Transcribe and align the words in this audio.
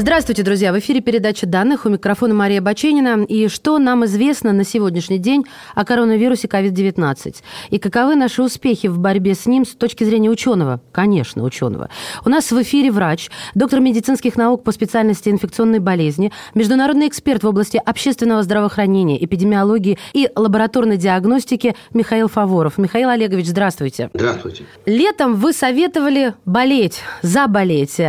Здравствуйте, 0.00 0.44
друзья! 0.44 0.72
В 0.72 0.78
эфире 0.78 1.00
передача 1.00 1.44
данных 1.44 1.84
у 1.84 1.88
микрофона 1.88 2.32
Мария 2.32 2.60
Баченина. 2.60 3.24
И 3.24 3.48
что 3.48 3.78
нам 3.78 4.04
известно 4.04 4.52
на 4.52 4.62
сегодняшний 4.62 5.18
день 5.18 5.44
о 5.74 5.84
коронавирусе 5.84 6.46
COVID-19? 6.46 7.34
И 7.70 7.78
каковы 7.80 8.14
наши 8.14 8.40
успехи 8.40 8.86
в 8.86 9.00
борьбе 9.00 9.34
с 9.34 9.46
ним 9.46 9.66
с 9.66 9.70
точки 9.70 10.04
зрения 10.04 10.30
ученого? 10.30 10.80
Конечно, 10.92 11.42
ученого. 11.42 11.90
У 12.24 12.28
нас 12.28 12.52
в 12.52 12.62
эфире 12.62 12.92
врач, 12.92 13.28
доктор 13.56 13.80
медицинских 13.80 14.36
наук 14.36 14.62
по 14.62 14.70
специальности 14.70 15.30
инфекционной 15.30 15.80
болезни, 15.80 16.30
международный 16.54 17.08
эксперт 17.08 17.42
в 17.42 17.48
области 17.48 17.82
общественного 17.84 18.44
здравоохранения, 18.44 19.24
эпидемиологии 19.24 19.98
и 20.12 20.30
лабораторной 20.36 20.96
диагностики 20.96 21.74
Михаил 21.92 22.28
Фаворов. 22.28 22.78
Михаил 22.78 23.08
Олегович, 23.08 23.46
здравствуйте. 23.46 24.10
Здравствуйте. 24.14 24.64
Летом 24.86 25.34
вы 25.34 25.52
советовали 25.52 26.34
болеть, 26.44 27.00
заболеть. 27.22 28.00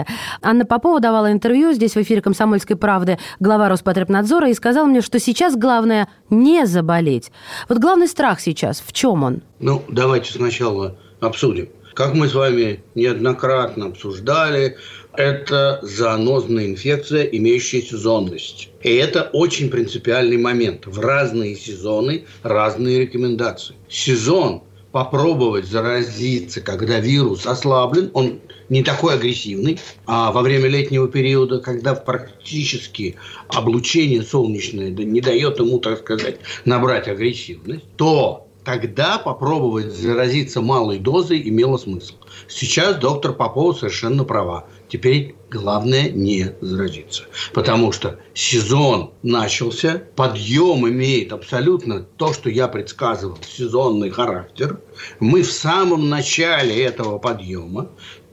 Анна 0.43 0.65
Попова 0.65 0.99
давала 0.99 1.31
интервью 1.31 1.78
здесь 1.79 1.93
в 1.93 2.01
эфире 2.01 2.21
«Комсомольской 2.21 2.75
правды» 2.75 3.17
глава 3.39 3.69
Роспотребнадзора 3.69 4.49
и 4.49 4.53
сказал 4.53 4.85
мне, 4.85 4.99
что 4.99 5.17
сейчас 5.17 5.55
главное 5.55 6.09
не 6.29 6.65
заболеть. 6.67 7.31
Вот 7.69 7.77
главный 7.77 8.09
страх 8.09 8.41
сейчас, 8.41 8.83
в 8.85 8.91
чем 8.91 9.23
он? 9.23 9.41
Ну, 9.59 9.85
давайте 9.87 10.33
сначала 10.33 10.97
обсудим. 11.21 11.69
Как 11.93 12.13
мы 12.15 12.27
с 12.27 12.33
вами 12.33 12.83
неоднократно 12.95 13.85
обсуждали, 13.85 14.75
это 15.13 15.79
зоонозная 15.81 16.65
инфекция, 16.65 17.23
имеющая 17.23 17.81
сезонность. 17.81 18.69
И 18.83 18.93
это 18.95 19.29
очень 19.31 19.69
принципиальный 19.69 20.37
момент. 20.37 20.85
В 20.85 20.99
разные 20.99 21.55
сезоны 21.55 22.25
разные 22.43 22.99
рекомендации. 22.99 23.75
Сезон 23.87 24.63
попробовать 24.91 25.65
заразиться, 25.65 26.59
когда 26.59 26.99
вирус 26.99 27.45
ослаблен, 27.45 28.09
он 28.13 28.41
не 28.69 28.83
такой 28.83 29.15
агрессивный, 29.15 29.79
а 30.05 30.31
во 30.31 30.41
время 30.41 30.69
летнего 30.69 31.07
периода, 31.07 31.59
когда 31.59 31.95
практически 31.95 33.15
облучение 33.49 34.21
солнечное 34.21 34.89
не 34.89 35.21
дает 35.21 35.59
ему, 35.59 35.79
так 35.79 35.99
сказать, 35.99 36.37
набрать 36.65 37.07
агрессивность, 37.07 37.85
то 37.97 38.47
тогда 38.63 39.17
попробовать 39.17 39.91
заразиться 39.91 40.61
малой 40.61 40.99
дозой 40.99 41.41
имело 41.47 41.77
смысл. 41.77 42.15
Сейчас 42.47 42.97
доктор 42.97 43.33
Попова 43.33 43.73
совершенно 43.73 44.23
права. 44.23 44.67
Теперь 44.89 45.35
главное 45.49 46.09
не 46.09 46.53
заразиться. 46.61 47.23
Потому 47.53 47.91
что 47.91 48.19
сезон 48.33 49.11
начался, 49.23 50.03
подъем 50.15 50.87
имеет 50.87 51.31
абсолютно 51.31 52.01
то, 52.01 52.33
что 52.33 52.49
я 52.49 52.67
предсказывал, 52.67 53.37
сезонный 53.41 54.09
характер. 54.09 54.79
Мы 55.19 55.43
в 55.43 55.51
самом 55.51 56.09
начале 56.09 56.83
этого 56.83 57.17
подъема. 57.17 57.89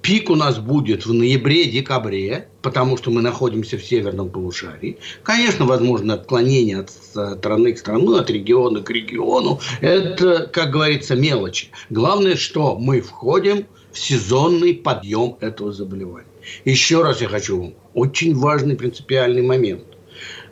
Пик 0.06 0.30
у 0.30 0.36
нас 0.36 0.60
будет 0.60 1.04
в 1.04 1.12
ноябре-декабре, 1.12 2.46
потому 2.62 2.96
что 2.96 3.10
мы 3.10 3.22
находимся 3.22 3.76
в 3.76 3.84
северном 3.84 4.30
полушарии. 4.30 4.98
Конечно, 5.24 5.66
возможно 5.66 6.14
отклонение 6.14 6.78
от 6.78 6.90
страны 6.90 7.72
к 7.72 7.78
страну, 7.78 8.14
от 8.14 8.30
региона 8.30 8.82
к 8.82 8.90
региону. 8.90 9.58
Это, 9.80 10.46
как 10.46 10.70
говорится, 10.70 11.16
мелочи. 11.16 11.70
Главное, 11.90 12.36
что 12.36 12.78
мы 12.78 13.00
входим 13.00 13.66
в 13.90 13.98
сезонный 13.98 14.74
подъем 14.74 15.38
этого 15.40 15.72
заболевания. 15.72 16.28
Еще 16.64 17.02
раз 17.02 17.20
я 17.20 17.26
хочу, 17.26 17.74
очень 17.92 18.32
важный 18.36 18.76
принципиальный 18.76 19.42
момент. 19.42 19.95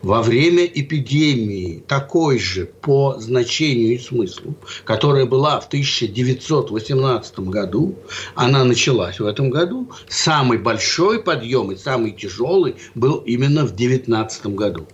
Во 0.04 0.20
время 0.20 0.66
эпидемии 0.66 1.82
такой 1.88 2.38
же 2.38 2.66
по 2.66 3.16
значению 3.18 3.94
и 3.94 3.98
смыслу, 3.98 4.54
которая 4.84 5.24
была 5.24 5.58
в 5.58 5.66
1918 5.66 7.38
году, 7.38 7.94
она 8.34 8.64
началась 8.64 9.18
в 9.18 9.24
этом 9.24 9.48
году. 9.48 9.90
Самый 10.06 10.58
большой 10.58 11.22
подъем 11.22 11.72
и 11.72 11.76
самый 11.76 12.10
тяжелый 12.10 12.76
был 12.94 13.16
именно 13.20 13.64
в 13.64 13.74
19 13.74 14.48
году. 14.48 14.86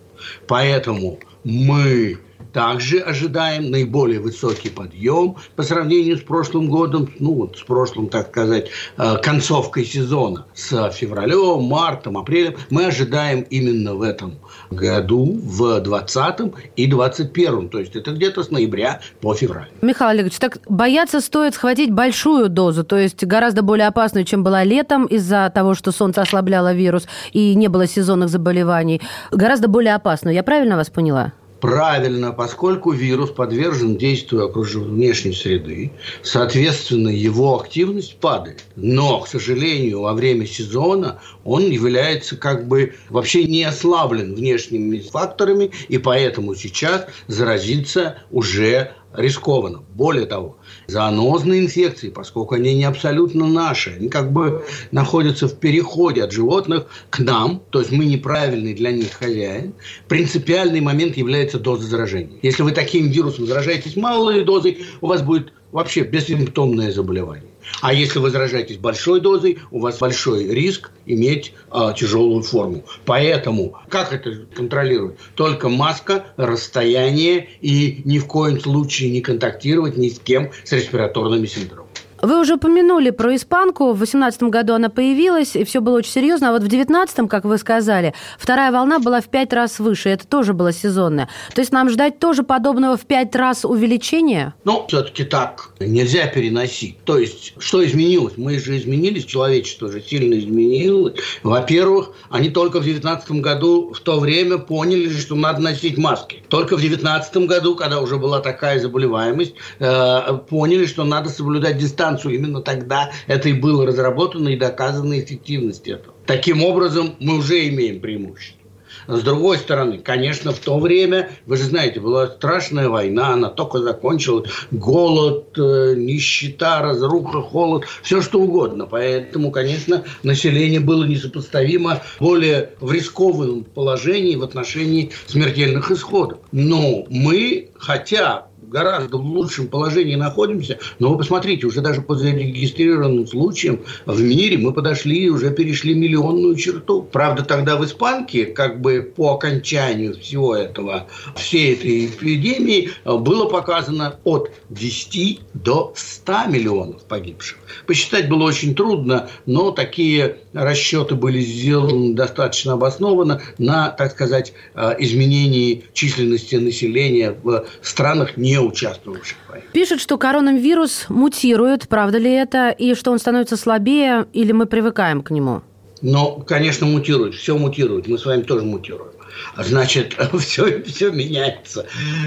Поэтому 0.46 1.18
мы 1.42 2.20
также 2.52 2.98
ожидаем 2.98 3.70
наиболее 3.70 4.20
высокий 4.20 4.70
подъем 4.70 5.36
по 5.56 5.62
сравнению 5.62 6.16
с 6.16 6.20
прошлым 6.20 6.68
годом, 6.68 7.10
ну 7.18 7.34
вот 7.34 7.58
с 7.58 7.62
прошлым, 7.62 8.08
так 8.08 8.28
сказать, 8.28 8.70
э, 8.98 9.16
концовкой 9.22 9.84
сезона, 9.84 10.46
с 10.54 10.90
февралем, 10.92 11.62
мартом, 11.64 12.18
апрелем. 12.18 12.56
Мы 12.70 12.86
ожидаем 12.86 13.42
именно 13.42 13.94
в 13.94 14.02
этом 14.02 14.38
году, 14.70 15.38
в 15.42 15.80
20 15.80 16.54
и 16.76 16.86
21 16.86 17.68
то 17.68 17.78
есть 17.78 17.96
это 17.96 18.12
где-то 18.12 18.42
с 18.42 18.50
ноября 18.50 19.00
по 19.20 19.34
февраль. 19.34 19.68
Михаил 19.82 20.10
Олегович, 20.10 20.38
так 20.38 20.58
бояться 20.68 21.20
стоит 21.20 21.54
схватить 21.54 21.92
большую 21.92 22.48
дозу, 22.48 22.84
то 22.84 22.98
есть 22.98 23.24
гораздо 23.24 23.62
более 23.62 23.86
опасную, 23.86 24.24
чем 24.24 24.42
была 24.42 24.64
летом 24.64 25.06
из-за 25.06 25.50
того, 25.54 25.74
что 25.74 25.92
солнце 25.92 26.22
ослабляло 26.22 26.72
вирус 26.72 27.06
и 27.32 27.54
не 27.54 27.68
было 27.68 27.86
сезонных 27.86 28.28
заболеваний. 28.28 29.00
Гораздо 29.30 29.68
более 29.68 29.94
опасную. 29.94 30.34
Я 30.34 30.42
правильно 30.42 30.76
вас 30.76 30.90
поняла? 30.90 31.32
Правильно, 31.60 32.32
поскольку 32.32 32.92
вирус 32.92 33.30
подвержен 33.30 33.96
действию 33.96 34.46
окружающей 34.46 34.60
внешней 34.78 35.32
среды, 35.32 35.90
соответственно, 36.22 37.08
его 37.08 37.60
активность 37.60 38.16
падает. 38.16 38.64
Но, 38.76 39.20
к 39.20 39.28
сожалению, 39.28 40.02
во 40.02 40.14
время 40.14 40.46
сезона 40.46 41.20
он 41.44 41.70
является 41.70 42.36
как 42.36 42.68
бы 42.68 42.94
вообще 43.08 43.44
не 43.44 43.64
ослаблен 43.64 44.34
внешними 44.34 45.00
факторами, 45.00 45.70
и 45.88 45.98
поэтому 45.98 46.54
сейчас 46.54 47.06
заразиться 47.26 48.18
уже 48.30 48.92
рискованно. 49.12 49.82
Более 49.94 50.26
того, 50.26 50.56
зоонозные 50.86 51.62
инфекции, 51.62 52.10
поскольку 52.10 52.54
они 52.54 52.74
не 52.74 52.84
абсолютно 52.84 53.46
наши, 53.46 53.90
они 53.90 54.08
как 54.08 54.32
бы 54.32 54.64
находятся 54.90 55.48
в 55.48 55.58
переходе 55.58 56.24
от 56.24 56.32
животных 56.32 56.86
к 57.10 57.18
нам, 57.18 57.62
то 57.70 57.80
есть 57.80 57.90
мы 57.90 58.04
неправильный 58.04 58.74
для 58.74 58.92
них 58.92 59.12
хозяин, 59.12 59.74
принципиальный 60.08 60.80
момент 60.80 61.16
является 61.16 61.58
доза 61.58 61.86
заражения. 61.86 62.38
Если 62.42 62.62
вы 62.62 62.72
таким 62.72 63.08
вирусом 63.08 63.46
заражаетесь 63.46 63.96
малой 63.96 64.44
дозой, 64.44 64.84
у 65.00 65.06
вас 65.06 65.22
будет 65.22 65.52
вообще 65.72 66.02
бессимптомное 66.02 66.92
заболевание. 66.92 67.49
А 67.80 67.92
если 67.92 68.18
вы 68.18 68.30
заражаетесь 68.30 68.76
большой 68.76 69.20
дозой, 69.20 69.58
у 69.70 69.80
вас 69.80 69.98
большой 69.98 70.46
риск 70.48 70.90
иметь 71.06 71.54
э, 71.72 71.92
тяжелую 71.96 72.42
форму. 72.42 72.84
Поэтому 73.04 73.76
как 73.88 74.12
это 74.12 74.46
контролировать? 74.54 75.16
Только 75.34 75.68
маска, 75.68 76.26
расстояние 76.36 77.48
и 77.60 78.02
ни 78.04 78.18
в 78.18 78.26
коем 78.26 78.60
случае 78.60 79.10
не 79.10 79.20
контактировать 79.20 79.96
ни 79.96 80.08
с 80.08 80.18
кем 80.18 80.50
с 80.64 80.72
респираторными 80.72 81.46
синдромами. 81.46 81.89
Вы 82.22 82.40
уже 82.40 82.54
упомянули 82.54 83.10
про 83.10 83.34
испанку. 83.34 83.92
В 83.92 83.98
2018 83.98 84.42
году 84.44 84.74
она 84.74 84.90
появилась, 84.90 85.56
и 85.56 85.64
все 85.64 85.80
было 85.80 85.98
очень 85.98 86.12
серьезно. 86.12 86.50
А 86.50 86.52
вот 86.52 86.62
в 86.62 86.68
2019, 86.68 87.28
как 87.28 87.44
вы 87.44 87.56
сказали, 87.56 88.14
вторая 88.38 88.72
волна 88.72 88.98
была 88.98 89.20
в 89.20 89.28
пять 89.28 89.52
раз 89.52 89.78
выше. 89.78 90.10
Это 90.10 90.26
тоже 90.26 90.52
было 90.52 90.72
сезонное. 90.72 91.28
То 91.54 91.62
есть 91.62 91.72
нам 91.72 91.88
ждать 91.88 92.18
тоже 92.18 92.42
подобного 92.42 92.96
в 92.96 93.06
пять 93.06 93.34
раз 93.34 93.64
увеличения? 93.64 94.54
Ну, 94.64 94.84
все-таки 94.88 95.24
так 95.24 95.70
нельзя 95.80 96.26
переносить. 96.26 96.98
То 97.04 97.18
есть, 97.18 97.54
что 97.58 97.84
изменилось? 97.84 98.34
Мы 98.36 98.58
же 98.58 98.76
изменились, 98.76 99.24
человечество 99.24 99.90
же 99.90 100.02
сильно 100.02 100.38
изменилось. 100.38 101.14
Во-первых, 101.42 102.12
они 102.28 102.50
только 102.50 102.80
в 102.80 102.84
2019 102.84 103.30
году 103.42 103.94
в 103.94 104.00
то 104.00 104.20
время 104.20 104.58
поняли, 104.58 105.08
что 105.08 105.34
надо 105.34 105.60
носить 105.60 105.96
маски. 105.96 106.42
Только 106.48 106.76
в 106.76 106.80
2019 106.80 107.48
году, 107.48 107.76
когда 107.76 108.00
уже 108.00 108.18
была 108.18 108.40
такая 108.40 108.78
заболеваемость, 108.78 109.54
э, 109.78 110.38
поняли, 110.48 110.84
что 110.84 111.04
надо 111.04 111.30
соблюдать 111.30 111.78
дистанцию 111.78 112.09
станцию, 112.10 112.34
именно 112.34 112.60
тогда 112.60 113.10
это 113.26 113.48
и 113.48 113.52
было 113.52 113.86
разработано 113.86 114.48
и 114.48 114.56
доказана 114.56 115.18
эффективность 115.18 115.88
этого. 115.88 116.14
Таким 116.26 116.62
образом, 116.64 117.14
мы 117.20 117.38
уже 117.38 117.68
имеем 117.68 118.00
преимущество. 118.00 118.58
С 119.06 119.22
другой 119.22 119.58
стороны, 119.58 119.98
конечно, 119.98 120.52
в 120.52 120.58
то 120.58 120.78
время, 120.78 121.30
вы 121.46 121.56
же 121.56 121.64
знаете, 121.64 122.00
была 122.00 122.28
страшная 122.28 122.88
война, 122.88 123.32
она 123.32 123.48
только 123.48 123.78
закончилась, 123.78 124.50
голод, 124.70 125.56
э, 125.56 125.94
нищета, 125.96 126.82
разруха, 126.82 127.40
холод, 127.40 127.84
все 128.02 128.20
что 128.20 128.40
угодно. 128.40 128.86
Поэтому, 128.86 129.50
конечно, 129.50 130.04
население 130.22 130.80
было 130.80 131.04
несопоставимо 131.04 132.02
более 132.20 132.70
в 132.80 132.92
рискованном 132.92 133.64
положении 133.64 134.36
в 134.36 134.42
отношении 134.42 135.10
смертельных 135.26 135.90
исходов. 135.90 136.38
Но 136.52 137.06
мы, 137.08 137.70
хотя 137.78 138.46
гораздо 138.62 139.16
в 139.16 139.26
лучшем 139.26 139.68
положении 139.68 140.14
находимся. 140.14 140.78
Но 140.98 141.10
вы 141.10 141.18
посмотрите, 141.18 141.66
уже 141.66 141.80
даже 141.80 142.02
по 142.02 142.14
зарегистрированным 142.14 143.26
случаям 143.26 143.80
в 144.06 144.20
мире 144.20 144.58
мы 144.58 144.72
подошли, 144.72 145.30
уже 145.30 145.50
перешли 145.50 145.94
миллионную 145.94 146.56
черту. 146.56 147.02
Правда, 147.02 147.44
тогда 147.44 147.76
в 147.76 147.84
испанке, 147.84 148.46
как 148.46 148.80
бы 148.80 149.02
по 149.02 149.34
окончанию 149.34 150.18
всего 150.18 150.54
этого, 150.54 151.06
всей 151.36 151.74
этой 151.74 152.06
эпидемии, 152.06 152.90
было 153.04 153.48
показано 153.48 154.18
от 154.24 154.50
10 154.70 155.40
до 155.54 155.92
100 155.96 156.46
миллионов 156.48 157.04
погибших. 157.04 157.58
Посчитать 157.86 158.28
было 158.28 158.44
очень 158.44 158.74
трудно, 158.74 159.28
но 159.46 159.70
такие 159.70 160.36
расчеты 160.52 161.14
были 161.14 161.40
сделаны 161.40 162.14
достаточно 162.14 162.74
обоснованно 162.74 163.40
на, 163.58 163.90
так 163.90 164.12
сказать, 164.12 164.52
э, 164.74 164.94
изменении 164.98 165.84
численности 165.92 166.56
населения 166.56 167.36
в 167.42 167.64
странах, 167.82 168.36
не 168.36 168.49
участвовавших 168.58 169.36
в 169.46 169.50
войне. 169.50 169.66
Пишут, 169.72 170.00
что 170.00 170.18
коронавирус 170.18 171.06
мутирует, 171.08 171.88
правда 171.88 172.18
ли 172.18 172.32
это, 172.32 172.70
и 172.70 172.94
что 172.94 173.12
он 173.12 173.18
становится 173.18 173.56
слабее, 173.56 174.26
или 174.32 174.52
мы 174.52 174.66
привыкаем 174.66 175.22
к 175.22 175.30
нему? 175.30 175.62
Ну, 176.02 176.42
конечно, 176.46 176.86
мутирует, 176.86 177.34
все 177.34 177.56
мутирует, 177.56 178.08
мы 178.08 178.18
с 178.18 178.24
вами 178.24 178.42
тоже 178.42 178.64
мутируем. 178.64 179.12
Значит, 179.56 180.16
все, 180.38 180.82
все 180.82 181.10
меняется. 181.10 181.86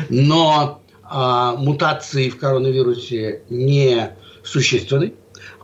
Но 0.09 0.81
а, 1.03 1.55
мутации 1.55 2.29
в 2.29 2.37
коронавирусе 2.37 3.41
не 3.49 4.11
существенны, 4.43 5.13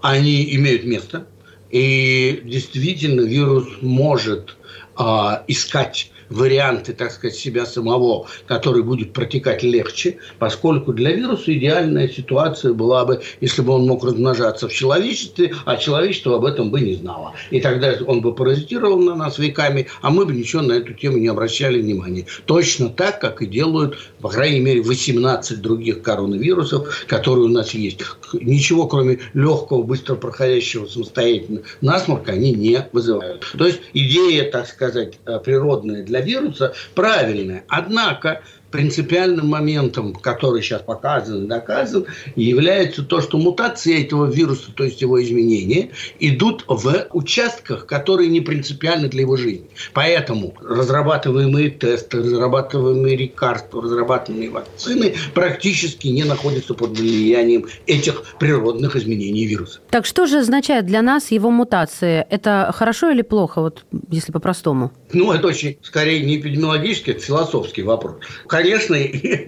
они 0.02 0.56
имеют 0.56 0.86
место. 0.86 1.28
И 1.70 2.42
действительно 2.46 3.22
вирус 3.22 3.68
может 3.82 4.58
а, 4.96 5.44
искать 5.48 6.12
варианты, 6.30 6.94
так 6.94 7.12
сказать, 7.12 7.36
себя 7.36 7.66
самого, 7.66 8.28
который 8.48 8.84
будет 8.84 9.14
протекать 9.14 9.64
легче, 9.64 10.18
поскольку 10.38 10.94
для 10.94 11.12
вируса 11.12 11.54
идеальная 11.56 12.08
ситуация 12.08 12.74
была 12.74 13.06
бы, 13.06 13.22
если 13.42 13.62
бы 13.62 13.74
он 13.74 13.86
мог 13.86 14.04
размножаться 14.04 14.68
в 14.68 14.74
человечестве, 14.74 15.54
а 15.66 15.78
человечество 15.78 16.36
об 16.36 16.46
этом 16.46 16.72
бы 16.72 16.82
не 16.82 16.96
знало. 16.96 17.34
И 17.50 17.60
тогда 17.60 17.94
он 18.06 18.22
бы 18.22 18.34
паразитировал 18.34 19.00
на 19.00 19.16
нас 19.16 19.38
веками, 19.40 19.88
а 20.02 20.10
мы 20.10 20.26
бы 20.26 20.34
ничего 20.34 20.62
на 20.62 20.74
эту 20.74 20.94
тему 20.94 21.18
не 21.18 21.28
обращали 21.28 21.82
внимания. 21.82 22.26
Точно 22.46 22.90
так, 22.90 23.20
как 23.20 23.42
и 23.42 23.46
делают, 23.46 23.98
по 24.22 24.30
крайней 24.30 24.60
мере, 24.60 24.82
18 24.82 25.62
других 25.62 26.02
коронавирусов, 26.02 27.06
которые 27.08 27.46
у 27.46 27.50
нас 27.50 27.74
есть. 27.74 28.00
Ничего, 28.34 28.88
кроме 28.88 29.20
легкого, 29.34 29.84
быстро 29.84 30.16
проходящего 30.16 30.86
самостоятельно 30.86 31.62
насморка, 31.82 32.34
они 32.34 32.54
не 32.54 32.88
вызывают. 32.92 33.46
То 33.58 33.66
есть 33.66 33.80
идея, 33.94 34.50
так 34.50 34.68
сказать, 34.68 35.20
природная 35.44 36.04
для 36.04 36.19
вируса 36.22 36.74
правильная. 36.96 37.66
Однако 37.68 38.42
принципиальным 38.72 39.48
моментом, 39.48 40.14
который 40.14 40.62
сейчас 40.62 40.82
показан 40.82 41.46
и 41.46 41.48
доказан, 41.48 42.06
является 42.36 43.04
то, 43.04 43.22
что 43.22 43.38
мутации 43.38 44.04
этого 44.04 44.26
вируса, 44.26 44.72
то 44.76 44.84
есть 44.84 45.02
его 45.02 45.22
изменения, 45.22 45.90
идут 46.20 46.64
в 46.68 47.08
участках, 47.12 47.86
которые 47.86 48.30
не 48.30 48.42
принципиальны 48.42 49.08
для 49.08 49.22
его 49.22 49.38
жизни. 49.38 49.70
Поэтому 49.94 50.54
разрабатываемые 50.62 51.72
тесты, 51.72 52.20
разрабатываемые 52.20 53.16
лекарства, 53.16 53.82
разрабатываемые 53.82 54.50
вакцины 54.50 55.16
практически 55.34 56.08
не 56.08 56.24
находятся 56.24 56.74
под 56.74 56.98
влиянием 56.98 57.68
этих 57.88 58.24
природных 58.40 58.96
изменений 58.96 59.46
вируса. 59.46 59.80
Так 59.90 60.06
что 60.06 60.26
же 60.26 60.40
означает 60.40 60.86
для 60.86 61.02
нас 61.02 61.32
его 61.32 61.52
мутация? 61.52 62.26
Это 62.30 62.72
хорошо 62.76 63.10
или 63.10 63.22
плохо, 63.22 63.62
вот 63.62 63.86
если 64.10 64.32
по-простому? 64.32 64.92
Ну, 65.12 65.32
это 65.32 65.48
очень, 65.48 65.78
скорее, 65.82 66.24
не 66.24 66.38
эпидемиологический, 66.38 67.14
это 67.14 67.22
философский 67.22 67.84
вопрос 67.84 68.18
конечно, 68.60 68.98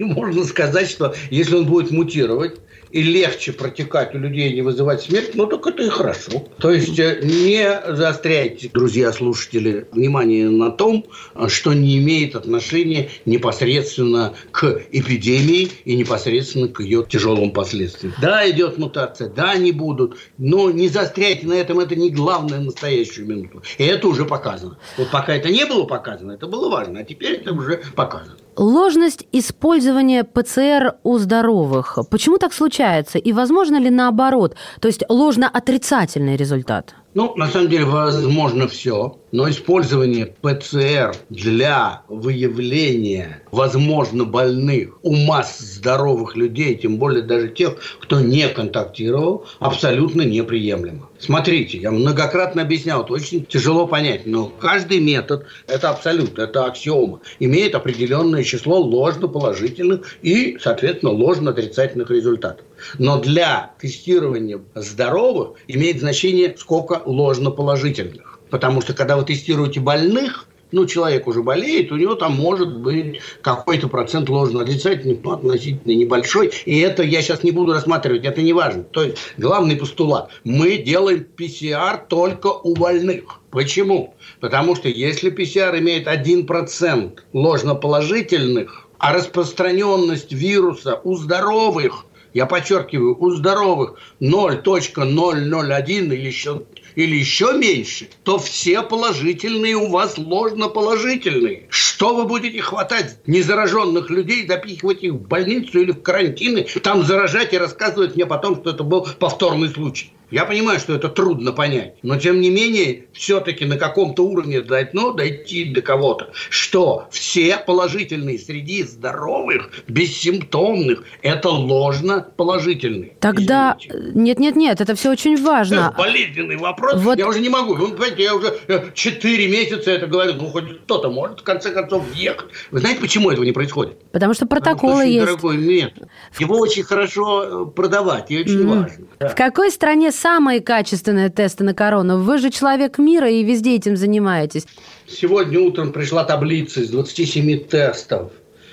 можно 0.00 0.44
сказать, 0.44 0.88
что 0.88 1.14
если 1.30 1.56
он 1.56 1.66
будет 1.66 1.90
мутировать, 1.90 2.58
и 2.92 3.02
легче 3.02 3.52
протекать 3.52 4.14
у 4.14 4.18
людей, 4.18 4.52
не 4.52 4.62
вызывать 4.62 5.02
смерть, 5.02 5.30
ну 5.34 5.46
так 5.46 5.66
это 5.66 5.82
и 5.82 5.88
хорошо. 5.88 6.46
То 6.58 6.70
есть 6.70 6.98
э, 6.98 7.20
не 7.22 7.66
заостряйте, 7.94 8.70
друзья 8.72 9.12
слушатели, 9.12 9.88
внимание 9.92 10.48
на 10.48 10.70
том, 10.70 11.06
что 11.48 11.72
не 11.72 11.98
имеет 11.98 12.36
отношения 12.36 13.08
непосредственно 13.24 14.34
к 14.50 14.82
эпидемии 14.92 15.70
и 15.84 15.96
непосредственно 15.96 16.68
к 16.68 16.80
ее 16.80 17.04
тяжелым 17.08 17.52
последствиям. 17.52 18.14
Да, 18.20 18.48
идет 18.48 18.76
мутация, 18.76 19.30
да, 19.30 19.52
они 19.52 19.72
будут, 19.72 20.18
но 20.36 20.70
не 20.70 20.88
заостряйте 20.88 21.46
на 21.46 21.54
этом, 21.54 21.80
это 21.80 21.96
не 21.96 22.10
главное 22.10 22.60
в 22.60 22.64
настоящую 22.64 23.26
минуту. 23.26 23.62
И 23.78 23.84
это 23.84 24.06
уже 24.06 24.26
показано. 24.26 24.78
Вот 24.98 25.10
пока 25.10 25.34
это 25.34 25.48
не 25.48 25.64
было 25.64 25.84
показано, 25.84 26.32
это 26.32 26.46
было 26.46 26.68
важно, 26.68 27.00
а 27.00 27.04
теперь 27.04 27.36
это 27.36 27.54
уже 27.54 27.80
показано. 27.96 28.36
Ложность 28.56 29.26
использования 29.32 30.24
ПЦР 30.24 30.96
у 31.02 31.18
здоровых. 31.18 31.98
Почему 32.10 32.38
так 32.38 32.52
случается? 32.52 33.18
И 33.18 33.32
возможно 33.32 33.76
ли 33.76 33.88
наоборот? 33.88 34.56
То 34.80 34.88
есть 34.88 35.04
ложно-отрицательный 35.08 36.36
результат? 36.36 36.94
Ну, 37.14 37.34
на 37.36 37.46
самом 37.46 37.68
деле, 37.68 37.84
возможно 37.84 38.68
все, 38.68 39.16
но 39.32 39.48
использование 39.48 40.26
ПЦР 40.26 41.16
для 41.30 42.02
выявления, 42.08 43.42
возможно, 43.50 44.24
больных 44.24 44.98
у 45.02 45.16
масс 45.16 45.58
здоровых 45.58 46.36
людей, 46.36 46.76
тем 46.76 46.98
более 46.98 47.22
даже 47.22 47.48
тех, 47.48 47.76
кто 48.00 48.20
не 48.20 48.46
контактировал, 48.48 49.46
абсолютно 49.58 50.22
неприемлемо. 50.22 51.08
Смотрите, 51.18 51.78
я 51.78 51.90
многократно 51.90 52.62
объяснял, 52.62 53.02
это 53.02 53.14
очень 53.14 53.46
тяжело 53.46 53.86
понять, 53.86 54.26
но 54.26 54.46
каждый 54.46 55.00
метод– 55.00 55.46
это 55.66 55.90
абсолют, 55.90 56.38
это 56.38 56.66
аксиома, 56.66 57.20
имеет 57.38 57.74
определенное 57.74 58.44
число 58.44 58.80
ложно-положительных 58.80 60.16
и, 60.20 60.58
соответственно, 60.60 61.12
ложно-отрицательных 61.12 62.10
результатов. 62.10 62.66
Но 62.98 63.18
для 63.18 63.70
тестирования 63.80 64.60
здоровых 64.74 65.52
имеет 65.68 66.00
значение 66.00 66.54
сколько 66.58 67.00
ложно-положительных. 67.06 68.31
Потому 68.52 68.82
что 68.82 68.92
когда 68.92 69.16
вы 69.16 69.24
тестируете 69.24 69.80
больных, 69.80 70.46
ну, 70.72 70.84
человек 70.84 71.26
уже 71.26 71.42
болеет, 71.42 71.90
у 71.90 71.96
него 71.96 72.16
там 72.16 72.34
может 72.34 72.76
быть 72.76 73.18
какой-то 73.40 73.88
процент 73.88 74.28
ложно 74.28 74.60
отрицательный, 74.60 75.18
но 75.24 75.32
относительно 75.32 75.92
небольшой. 75.92 76.52
И 76.66 76.78
это 76.80 77.02
я 77.02 77.22
сейчас 77.22 77.42
не 77.42 77.50
буду 77.50 77.72
рассматривать, 77.72 78.26
это 78.26 78.42
не 78.42 78.52
важно. 78.52 78.82
То 78.82 79.04
есть, 79.04 79.16
главный 79.38 79.76
постулат. 79.76 80.28
Мы 80.44 80.76
делаем 80.76 81.24
ПЦР 81.24 82.04
только 82.10 82.48
у 82.48 82.74
больных. 82.76 83.40
Почему? 83.50 84.14
Потому 84.40 84.76
что 84.76 84.90
если 84.90 85.30
ПЦР 85.30 85.78
имеет 85.78 86.06
1% 86.06 87.20
ложноположительных, 87.32 88.86
а 88.98 89.14
распространенность 89.14 90.30
вируса 90.30 91.00
у 91.04 91.16
здоровых 91.16 92.04
я 92.34 92.46
подчеркиваю, 92.46 93.16
у 93.18 93.30
здоровых 93.30 93.98
0.001 94.20 95.86
или 95.86 96.26
еще, 96.26 96.62
или 96.94 97.16
еще 97.16 97.52
меньше, 97.52 98.08
то 98.24 98.38
все 98.38 98.82
положительные 98.82 99.76
у 99.76 99.88
вас 99.88 100.18
ложноположительные. 100.18 101.66
Что 101.70 102.14
вы 102.14 102.24
будете 102.24 102.60
хватать 102.60 103.16
незараженных 103.26 104.10
людей, 104.10 104.46
запихивать 104.46 105.02
их 105.02 105.12
в 105.12 105.28
больницу 105.28 105.80
или 105.80 105.92
в 105.92 106.02
карантины, 106.02 106.66
там 106.82 107.04
заражать 107.04 107.52
и 107.52 107.58
рассказывать 107.58 108.16
мне 108.16 108.26
потом, 108.26 108.56
что 108.56 108.70
это 108.70 108.82
был 108.82 109.06
повторный 109.18 109.68
случай? 109.68 110.12
Я 110.32 110.46
понимаю, 110.46 110.80
что 110.80 110.94
это 110.94 111.10
трудно 111.10 111.52
понять, 111.52 111.96
но 112.02 112.16
тем 112.16 112.40
не 112.40 112.48
менее, 112.48 113.04
все-таки 113.12 113.66
на 113.66 113.76
каком-то 113.76 114.24
уровне 114.24 114.62
должно 114.62 115.12
дойти 115.12 115.66
до 115.66 115.82
кого-то, 115.82 116.32
что 116.48 117.06
все 117.10 117.58
положительные 117.58 118.38
среди 118.38 118.82
здоровых, 118.82 119.70
бессимптомных, 119.88 121.04
это 121.20 121.50
ложно 121.50 122.26
положительные. 122.36 123.12
Тогда 123.20 123.76
нет-нет-нет, 124.14 124.80
это 124.80 124.94
все 124.94 125.10
очень 125.10 125.36
важно. 125.42 125.92
Это 125.94 125.98
болезненный 125.98 126.56
вопрос. 126.56 126.94
Вот... 127.02 127.18
Я 127.18 127.28
уже 127.28 127.40
не 127.40 127.50
могу. 127.50 127.74
Вы 127.74 127.88
понимаете, 127.88 128.22
я 128.22 128.34
уже 128.34 128.58
4 128.94 129.44
э, 129.44 129.48
месяца 129.48 129.90
это 129.90 130.06
говорю. 130.06 130.32
Ну, 130.34 130.46
хоть 130.46 130.80
кто-то 130.84 131.10
может 131.10 131.40
в 131.40 131.42
конце 131.42 131.72
концов 131.72 132.08
въехать. 132.08 132.48
Вы 132.70 132.80
знаете, 132.80 133.02
почему 133.02 133.30
этого 133.30 133.44
не 133.44 133.52
происходит? 133.52 133.98
Потому 134.12 134.32
что 134.32 134.46
протоколы 134.46 134.92
Потому 134.92 135.02
что 135.02 135.10
есть. 135.10 135.26
дорогой 135.26 135.56
метод. 135.58 136.08
Его 136.38 136.58
очень 136.58 136.84
хорошо 136.84 137.66
э, 137.66 137.66
продавать 137.66 138.30
и 138.30 138.40
очень 138.40 138.62
mm. 138.62 138.80
важно. 138.80 139.06
В 139.20 139.34
какой 139.34 139.70
стране 139.70 140.10
самые 140.22 140.60
качественные 140.60 141.30
тесты 141.30 141.64
на 141.64 141.74
корону? 141.74 142.18
Вы 142.18 142.38
же 142.38 142.50
человек 142.50 142.98
мира 142.98 143.28
и 143.28 143.42
везде 143.42 143.74
этим 143.74 143.96
занимаетесь. 143.96 144.66
Сегодня 145.08 145.60
утром 145.60 145.92
пришла 145.92 146.22
таблица 146.24 146.80
из 146.80 146.90
27 146.90 147.64
тестов. 147.64 148.30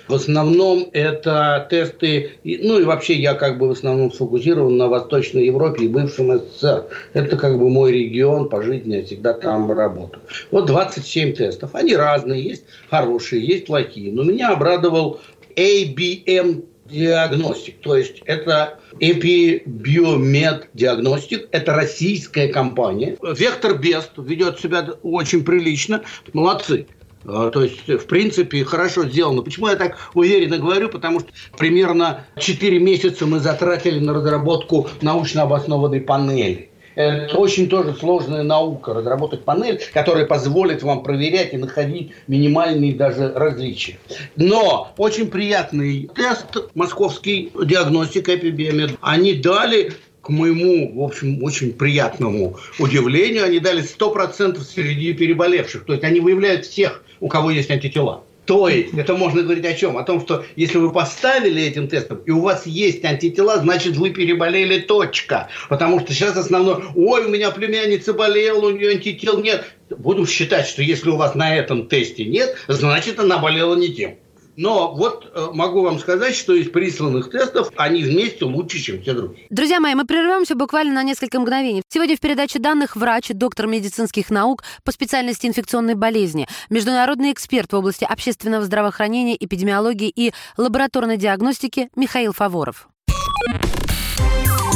В 0.08 0.14
основном 0.14 0.90
это 0.92 1.68
тесты, 1.70 2.32
ну 2.44 2.80
и 2.80 2.84
вообще 2.84 3.14
я 3.14 3.36
как 3.36 3.60
бы 3.60 3.68
в 3.68 3.72
основном 3.72 4.12
сфокусирован 4.12 4.76
на 4.76 4.88
Восточной 4.88 5.46
Европе 5.46 5.86
и 5.86 5.88
бывшем 5.88 6.40
СССР. 6.40 6.86
Это 7.14 7.38
как 7.38 7.60
бы 7.60 7.70
мой 7.70 7.92
регион 7.92 8.50
по 8.50 8.64
жизни, 8.64 8.98
я 8.98 9.06
всегда 9.06 9.34
там 9.34 9.72
работаю. 9.72 10.24
Вот 10.50 10.66
27 10.66 11.34
тестов. 11.34 11.72
Они 11.74 11.96
разные, 11.96 12.44
есть 12.44 12.66
хорошие, 12.90 13.46
есть 13.46 13.68
плохие. 13.68 14.12
Но 14.12 14.24
меня 14.24 14.50
обрадовал 14.50 15.20
ABM 15.56 16.66
диагностик. 16.86 17.80
То 17.82 17.96
есть 17.96 18.24
это 18.26 18.79
Эпибиомед 19.00 20.70
диагностик. 20.74 21.48
Это 21.52 21.74
российская 21.74 22.48
компания. 22.48 23.18
Вектор 23.22 23.78
Бест 23.78 24.12
ведет 24.18 24.60
себя 24.60 24.88
очень 25.04 25.44
прилично. 25.44 26.04
Молодцы. 26.34 26.88
А, 27.26 27.50
то 27.50 27.64
есть, 27.64 27.88
в 27.88 28.06
принципе, 28.06 28.64
хорошо 28.64 29.06
сделано. 29.06 29.42
Почему 29.42 29.68
я 29.68 29.76
так 29.76 29.98
уверенно 30.14 30.58
говорю? 30.58 30.90
Потому 30.90 31.20
что 31.20 31.30
примерно 31.58 32.26
4 32.38 32.80
месяца 32.80 33.26
мы 33.26 33.40
затратили 33.40 34.00
на 34.00 34.14
разработку 34.14 34.88
научно 35.02 35.44
обоснованной 35.44 36.02
панели. 36.02 36.69
Это 37.00 37.38
очень 37.38 37.70
тоже 37.70 37.96
сложная 37.98 38.44
наука, 38.44 38.94
разработать 38.94 39.46
панель, 39.46 39.80
которая 39.94 40.26
позволит 40.26 40.84
вам 40.84 41.02
проверять 41.02 41.54
и 41.54 41.58
находить 41.58 42.12
минимальные 42.28 42.94
даже 42.94 43.32
различия. 43.34 43.98
Но 44.36 44.92
очень 44.98 45.30
приятный 45.30 46.10
тест 46.14 46.58
московский 46.76 47.54
диагностика 47.56 48.36
эпидемии. 48.36 48.98
Они 49.00 49.34
дали 49.36 49.94
к 50.22 50.28
моему, 50.28 51.00
в 51.00 51.02
общем, 51.02 51.42
очень 51.42 51.72
приятному 51.72 52.58
удивлению, 52.80 53.46
они 53.46 53.60
дали 53.60 53.82
100% 53.82 54.60
среди 54.60 55.14
переболевших. 55.14 55.86
То 55.86 55.94
есть 55.94 56.04
они 56.04 56.20
выявляют 56.20 56.66
всех, 56.66 57.06
у 57.22 57.30
кого 57.30 57.50
есть 57.50 57.72
антитела. 57.72 58.26
То 58.50 58.68
есть, 58.68 58.96
это 58.98 59.14
можно 59.14 59.44
говорить 59.44 59.64
о 59.66 59.76
чем? 59.76 59.96
О 59.96 60.04
том, 60.04 60.22
что 60.22 60.44
если 60.56 60.80
вы 60.80 60.92
поставили 60.92 61.62
этим 61.62 61.88
тестом, 61.88 62.18
и 62.26 62.32
у 62.32 62.42
вас 62.42 62.66
есть 62.66 63.06
антитела, 63.06 63.58
значит, 63.60 63.96
вы 63.96 64.10
переболели 64.10 64.80
точка. 64.80 65.50
Потому 65.70 66.00
что 66.00 66.16
сейчас 66.16 66.36
основное, 66.36 66.78
ой, 66.96 67.26
у 67.26 67.30
меня 67.30 67.52
племянница 67.52 68.12
болела, 68.12 68.66
у 68.66 68.72
нее 68.72 68.94
антител 68.94 69.40
нет. 69.40 69.66
Будем 69.96 70.26
считать, 70.26 70.66
что 70.66 70.82
если 70.82 71.12
у 71.12 71.16
вас 71.16 71.36
на 71.36 71.56
этом 71.56 71.88
тесте 71.88 72.26
нет, 72.26 72.58
значит, 72.68 73.20
она 73.20 73.38
болела 73.38 73.76
не 73.76 73.94
тем. 73.94 74.18
Но 74.62 74.94
вот 74.94 75.32
э, 75.34 75.48
могу 75.54 75.84
вам 75.84 76.00
сказать, 76.00 76.36
что 76.36 76.54
из 76.54 76.70
присланных 76.70 77.30
тестов 77.30 77.72
они 77.78 78.04
вместе 78.04 78.44
лучше, 78.44 78.78
чем 78.80 79.02
все 79.02 79.14
другие. 79.14 79.48
Друзья 79.50 79.80
мои, 79.80 79.96
мы 79.96 80.04
прервемся 80.04 80.54
буквально 80.54 80.96
на 80.96 81.04
несколько 81.04 81.40
мгновений. 81.40 81.82
Сегодня 81.88 82.18
в 82.18 82.20
передаче 82.20 82.60
данных 82.60 82.98
врач, 82.98 83.30
доктор 83.30 83.68
медицинских 83.68 84.30
наук 84.30 84.66
по 84.84 84.92
специальности 84.92 85.48
инфекционной 85.48 85.96
болезни, 85.96 86.46
международный 86.70 87.32
эксперт 87.32 87.72
в 87.72 87.78
области 87.78 88.04
общественного 88.04 88.66
здравоохранения, 88.66 89.38
эпидемиологии 89.40 90.12
и 90.14 90.34
лабораторной 90.58 91.16
диагностики 91.16 91.88
Михаил 91.96 92.34
Фаворов. 92.34 92.90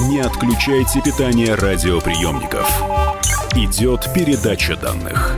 Не 0.08 0.22
отключайте 0.22 1.02
питание 1.02 1.56
радиоприемников. 1.56 2.70
Идет 3.58 4.08
передача 4.16 4.78
данных. 4.78 5.38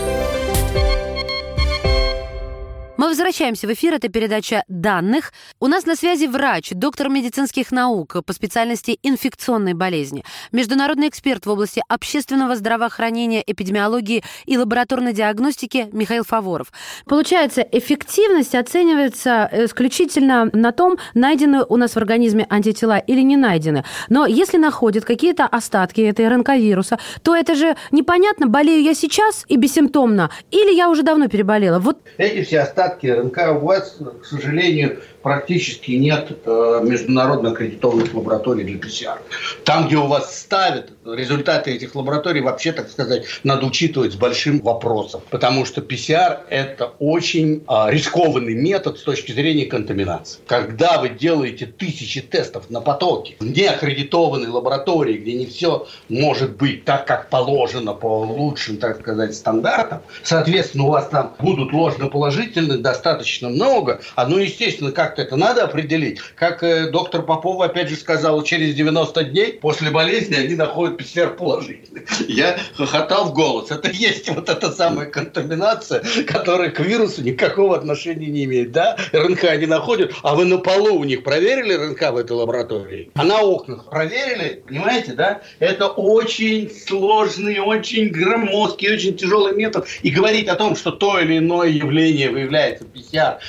Возвращаемся 3.21 3.67
в 3.67 3.73
эфир. 3.73 3.93
Это 3.93 4.09
передача 4.09 4.63
данных. 4.67 5.31
У 5.59 5.67
нас 5.67 5.85
на 5.85 5.95
связи 5.95 6.25
врач, 6.25 6.71
доктор 6.71 7.07
медицинских 7.07 7.71
наук 7.71 8.15
по 8.25 8.33
специальности 8.33 8.97
инфекционной 9.03 9.75
болезни, 9.75 10.23
международный 10.51 11.07
эксперт 11.07 11.45
в 11.45 11.49
области 11.51 11.83
общественного 11.87 12.55
здравоохранения, 12.55 13.43
эпидемиологии 13.45 14.23
и 14.47 14.57
лабораторной 14.57 15.13
диагностики 15.13 15.87
Михаил 15.91 16.23
Фаворов. 16.23 16.71
Получается, 17.05 17.61
эффективность 17.61 18.55
оценивается 18.55 19.47
исключительно 19.53 20.49
на 20.51 20.71
том, 20.71 20.97
найдены 21.13 21.63
у 21.69 21.77
нас 21.77 21.91
в 21.91 21.97
организме 21.97 22.47
антитела 22.49 22.97
или 22.97 23.21
не 23.21 23.37
найдены. 23.37 23.85
Но 24.09 24.25
если 24.25 24.57
находят 24.57 25.05
какие-то 25.05 25.45
остатки 25.45 26.01
этой 26.01 26.27
РНК-вируса, 26.27 26.97
то 27.21 27.35
это 27.35 27.53
же 27.53 27.75
непонятно, 27.91 28.47
болею 28.47 28.81
я 28.81 28.95
сейчас 28.95 29.45
и 29.47 29.57
бессимптомно, 29.57 30.31
или 30.49 30.73
я 30.73 30.89
уже 30.89 31.03
давно 31.03 31.27
переболела. 31.27 31.77
Вот 31.77 31.99
эти 32.17 32.43
все 32.43 32.61
остатки 32.61 33.11
РНК 33.21 33.61
у 33.61 33.65
вас, 33.65 33.97
к 34.21 34.25
сожалению, 34.25 34.99
практически 35.21 35.91
нет 35.91 36.31
э, 36.45 36.81
международно 36.83 37.51
аккредитованных 37.51 38.13
лабораторий 38.13 38.63
для 38.63 38.79
ПЦР. 38.79 39.21
Там, 39.63 39.87
где 39.87 39.97
у 39.97 40.07
вас 40.07 40.39
ставят, 40.39 40.91
результаты 41.05 41.71
этих 41.71 41.95
лабораторий 41.95 42.41
вообще, 42.41 42.71
так 42.71 42.89
сказать, 42.89 43.25
надо 43.43 43.65
учитывать 43.65 44.13
с 44.13 44.15
большим 44.15 44.59
вопросом. 44.59 45.21
Потому 45.29 45.65
что 45.65 45.81
ПЦР– 45.81 46.41
это 46.49 46.93
очень 46.99 47.63
э, 47.67 47.91
рискованный 47.91 48.55
метод 48.55 48.99
с 48.99 49.03
точки 49.03 49.31
зрения 49.31 49.65
контаминации. 49.65 50.39
Когда 50.47 50.99
вы 50.99 51.09
делаете 51.09 51.65
тысячи 51.65 52.21
тестов 52.21 52.69
на 52.69 52.81
потоке 52.81 53.35
в 53.39 53.45
неаккредитованной 53.45 54.47
лаборатории, 54.47 55.17
где 55.17 55.33
не 55.33 55.45
все 55.45 55.87
может 56.09 56.55
быть 56.57 56.85
так, 56.85 57.05
как 57.05 57.29
положено 57.29 57.93
по 57.93 58.23
лучшим, 58.25 58.77
так 58.77 58.99
сказать, 59.01 59.35
стандартам, 59.35 60.01
соответственно, 60.23 60.85
у 60.85 60.89
вас 60.89 61.07
там 61.09 61.35
будут 61.39 61.73
ложноположительные 61.73 62.79
достаточно 62.79 63.49
много. 63.49 64.01
А 64.15 64.27
ну, 64.27 64.37
естественно, 64.37 64.91
как 64.91 65.10
как-то 65.11 65.21
это 65.23 65.35
надо 65.35 65.63
определить. 65.65 66.19
Как 66.35 66.63
э, 66.63 66.89
доктор 66.89 67.23
Попова 67.23 67.65
опять 67.65 67.89
же 67.89 67.95
сказал, 67.95 68.41
через 68.43 68.75
90 68.75 69.23
дней 69.25 69.53
после 69.53 69.91
болезни 69.91 70.35
они 70.35 70.55
находят 70.55 70.97
ПЦР 70.97 71.35
положительный. 71.35 72.05
Я 72.27 72.57
хохотал 72.75 73.25
в 73.25 73.33
голос. 73.33 73.71
Это 73.71 73.91
есть 73.91 74.29
вот 74.29 74.47
эта 74.47 74.71
самая 74.71 75.07
контаминация, 75.07 76.01
которая 76.25 76.69
к 76.69 76.79
вирусу 76.79 77.21
никакого 77.21 77.75
отношения 77.75 78.27
не 78.27 78.45
имеет. 78.45 78.71
Да, 78.71 78.95
РНК 79.11 79.45
они 79.45 79.65
находят, 79.65 80.13
а 80.23 80.35
вы 80.35 80.45
на 80.45 80.57
полу 80.57 80.99
у 80.99 81.03
них 81.03 81.23
проверили 81.23 81.73
РНК 81.73 82.11
в 82.11 82.17
этой 82.17 82.31
лаборатории? 82.31 83.11
А 83.15 83.25
на 83.25 83.41
окнах 83.41 83.89
проверили? 83.89 84.63
Понимаете, 84.65 85.11
да? 85.13 85.41
Это 85.59 85.87
очень 85.87 86.71
сложный, 86.71 87.59
очень 87.59 88.09
громоздкий, 88.09 88.93
очень 88.93 89.17
тяжелый 89.17 89.55
метод. 89.55 89.87
И 90.03 90.09
говорить 90.09 90.47
о 90.47 90.55
том, 90.55 90.77
что 90.77 90.91
то 90.91 91.19
или 91.19 91.39
иное 91.39 91.67
явление 91.67 92.29
выявляется 92.29 92.85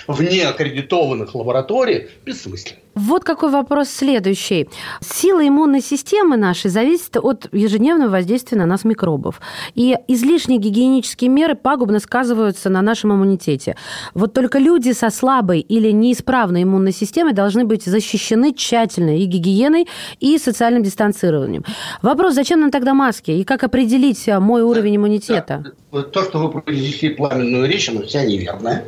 в 0.08 0.22
неаккредитованных 0.22 1.34
лабораториях, 1.34 1.51
лаборатории 1.52 2.08
бессмысленно. 2.24 2.80
Вот 2.94 3.24
какой 3.24 3.50
вопрос 3.50 3.88
следующий. 3.88 4.68
Сила 5.00 5.46
иммунной 5.46 5.80
системы 5.80 6.36
нашей 6.36 6.70
зависит 6.70 7.16
от 7.16 7.48
ежедневного 7.52 8.10
воздействия 8.10 8.58
на 8.58 8.66
нас 8.66 8.84
микробов. 8.84 9.40
И 9.74 9.96
излишние 10.08 10.58
гигиенические 10.58 11.30
меры 11.30 11.54
пагубно 11.54 12.00
сказываются 12.00 12.68
на 12.68 12.82
нашем 12.82 13.14
иммунитете. 13.14 13.76
Вот 14.12 14.34
только 14.34 14.58
люди 14.58 14.92
со 14.92 15.08
слабой 15.08 15.60
или 15.60 15.90
неисправной 15.90 16.64
иммунной 16.64 16.92
системой 16.92 17.32
должны 17.32 17.64
быть 17.64 17.84
защищены 17.84 18.52
тщательно 18.52 19.18
и 19.18 19.24
гигиеной, 19.24 19.88
и 20.20 20.36
социальным 20.36 20.82
дистанцированием. 20.82 21.64
Вопрос, 22.02 22.34
зачем 22.34 22.60
нам 22.60 22.70
тогда 22.70 22.92
маски? 22.92 23.30
И 23.30 23.44
как 23.44 23.64
определить 23.64 24.26
мой 24.26 24.62
уровень 24.62 24.96
иммунитета? 24.96 25.64
То, 25.90 26.24
что 26.24 26.38
вы 26.38 26.60
произнесли 26.60 27.10
пламенную 27.10 27.68
речь, 27.68 27.88
она 27.88 28.02
вся 28.02 28.24
неверная. 28.24 28.84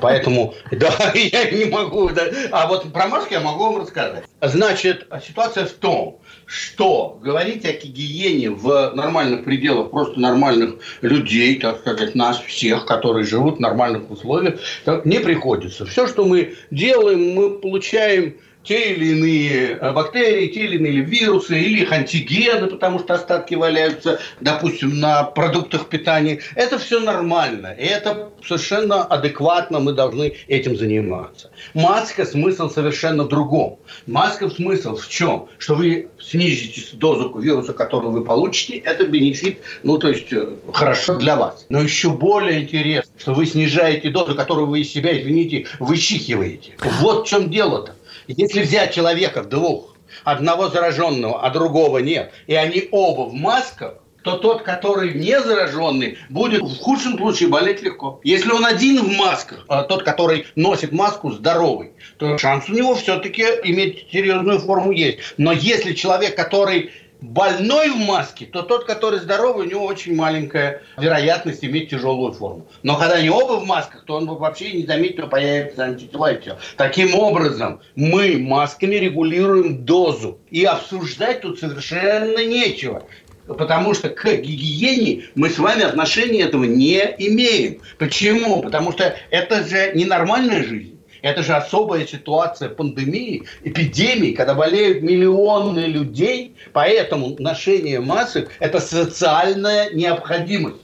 Поэтому, 0.00 0.54
да, 0.70 0.92
я 1.14 1.50
не 1.50 1.64
могу. 1.66 2.10
А 2.52 2.66
вот 2.66 2.92
про 2.92 3.08
маску 3.20 3.34
я 3.34 3.40
могу 3.40 3.64
вам 3.64 3.80
рассказать. 3.82 4.24
Значит, 4.40 5.06
ситуация 5.26 5.66
в 5.66 5.72
том, 5.72 6.20
что 6.46 7.18
говорить 7.22 7.64
о 7.64 7.72
гигиене 7.72 8.50
в 8.50 8.92
нормальных 8.94 9.44
пределах 9.44 9.90
просто 9.90 10.18
нормальных 10.18 10.76
людей, 11.02 11.58
так 11.60 11.80
сказать, 11.80 12.14
нас 12.14 12.38
всех, 12.38 12.86
которые 12.86 13.24
живут 13.24 13.58
в 13.58 13.60
нормальных 13.60 14.10
условиях, 14.10 14.60
не 15.04 15.18
приходится. 15.20 15.84
Все, 15.84 16.06
что 16.06 16.24
мы 16.24 16.54
делаем, 16.70 17.34
мы 17.34 17.58
получаем 17.58 18.36
те 18.62 18.92
или 18.92 19.06
иные 19.12 19.78
э, 19.80 19.92
бактерии, 19.92 20.48
те 20.48 20.60
или 20.64 20.76
иные 20.76 21.00
вирусы, 21.00 21.58
или 21.58 21.82
их 21.82 21.92
антигены, 21.92 22.66
потому 22.66 22.98
что 22.98 23.14
остатки 23.14 23.54
валяются, 23.54 24.20
допустим, 24.40 25.00
на 25.00 25.24
продуктах 25.24 25.88
питания. 25.88 26.40
Это 26.54 26.78
все 26.78 27.00
нормально, 27.00 27.74
и 27.78 27.84
это 27.84 28.30
совершенно 28.46 29.02
адекватно, 29.02 29.80
мы 29.80 29.92
должны 29.92 30.34
этим 30.48 30.76
заниматься. 30.76 31.50
Маска 31.74 32.26
смысл 32.26 32.68
совершенно 32.70 33.24
в 33.24 33.28
другом. 33.28 33.78
Маска 34.06 34.50
смысл 34.50 34.96
в 34.96 35.08
чем? 35.08 35.48
Что 35.58 35.74
вы 35.74 36.08
снизите 36.20 36.82
дозу 36.96 37.36
вируса, 37.38 37.72
которую 37.72 38.12
вы 38.12 38.24
получите, 38.24 38.78
это 38.78 39.06
бенефит, 39.06 39.60
ну 39.82 39.98
то 39.98 40.08
есть 40.08 40.32
э, 40.32 40.48
хорошо 40.72 41.16
для 41.16 41.36
вас. 41.36 41.66
Но 41.68 41.80
еще 41.80 42.10
более 42.10 42.62
интересно, 42.62 43.12
что 43.18 43.32
вы 43.32 43.46
снижаете 43.46 44.10
дозу, 44.10 44.34
которую 44.34 44.66
вы 44.66 44.80
из 44.80 44.92
себя, 44.92 45.18
извините, 45.18 45.66
вычихиваете. 45.78 46.72
Вот 47.00 47.26
в 47.26 47.30
чем 47.30 47.50
дело-то. 47.50 47.94
Если 48.36 48.62
взять 48.62 48.94
человека 48.94 49.42
двух, 49.42 49.96
одного 50.24 50.68
зараженного, 50.68 51.44
а 51.44 51.50
другого 51.50 51.98
нет, 51.98 52.32
и 52.46 52.54
они 52.54 52.88
оба 52.92 53.28
в 53.28 53.34
масках, 53.34 53.94
то 54.22 54.36
тот, 54.36 54.62
который 54.62 55.14
не 55.14 55.40
зараженный, 55.40 56.18
будет 56.28 56.62
в 56.62 56.78
худшем 56.78 57.16
случае 57.16 57.48
болеть 57.48 57.82
легко. 57.82 58.20
Если 58.22 58.50
он 58.52 58.66
один 58.66 59.02
в 59.02 59.16
масках, 59.16 59.64
а 59.66 59.82
тот, 59.82 60.02
который 60.02 60.46
носит 60.56 60.92
маску, 60.92 61.32
здоровый, 61.32 61.92
то 62.18 62.36
шанс 62.36 62.68
у 62.68 62.72
него 62.72 62.94
все-таки 62.94 63.42
иметь 63.64 64.08
серьезную 64.12 64.60
форму 64.60 64.92
есть. 64.92 65.20
Но 65.38 65.52
если 65.52 65.94
человек, 65.94 66.36
который 66.36 66.92
больной 67.20 67.90
в 67.90 67.96
маске, 67.96 68.46
то 68.46 68.62
тот, 68.62 68.84
который 68.84 69.20
здоровый, 69.20 69.66
у 69.66 69.70
него 69.70 69.84
очень 69.84 70.14
маленькая 70.14 70.82
вероятность 70.96 71.64
иметь 71.64 71.90
тяжелую 71.90 72.32
форму. 72.32 72.66
Но 72.82 72.96
когда 72.96 73.16
они 73.16 73.30
оба 73.30 73.60
в 73.60 73.66
масках, 73.66 74.04
то 74.04 74.16
он 74.16 74.26
вообще 74.26 74.72
не 74.72 74.86
заметит, 74.86 75.18
что 75.18 75.26
появится 75.26 75.84
антитела 75.84 76.32
и 76.32 76.40
все. 76.40 76.58
Таким 76.76 77.14
образом, 77.14 77.80
мы 77.94 78.38
масками 78.38 78.96
регулируем 78.96 79.84
дозу. 79.84 80.38
И 80.50 80.64
обсуждать 80.64 81.42
тут 81.42 81.58
совершенно 81.60 82.44
нечего. 82.44 83.04
Потому 83.46 83.94
что 83.94 84.10
к 84.10 84.24
гигиене 84.24 85.24
мы 85.34 85.50
с 85.50 85.58
вами 85.58 85.82
отношения 85.82 86.42
этого 86.42 86.64
не 86.64 86.98
имеем. 87.18 87.80
Почему? 87.98 88.62
Потому 88.62 88.92
что 88.92 89.16
это 89.30 89.64
же 89.64 89.92
ненормальная 89.94 90.62
жизнь. 90.62 90.99
Это 91.22 91.42
же 91.42 91.54
особая 91.54 92.06
ситуация 92.06 92.68
пандемии, 92.68 93.44
эпидемии, 93.62 94.32
когда 94.32 94.54
болеют 94.54 95.02
миллионы 95.02 95.80
людей. 95.80 96.56
Поэтому 96.72 97.36
ношение 97.38 98.00
масок– 98.00 98.50
это 98.60 98.80
социальная 98.80 99.90
необходимость. 99.90 100.82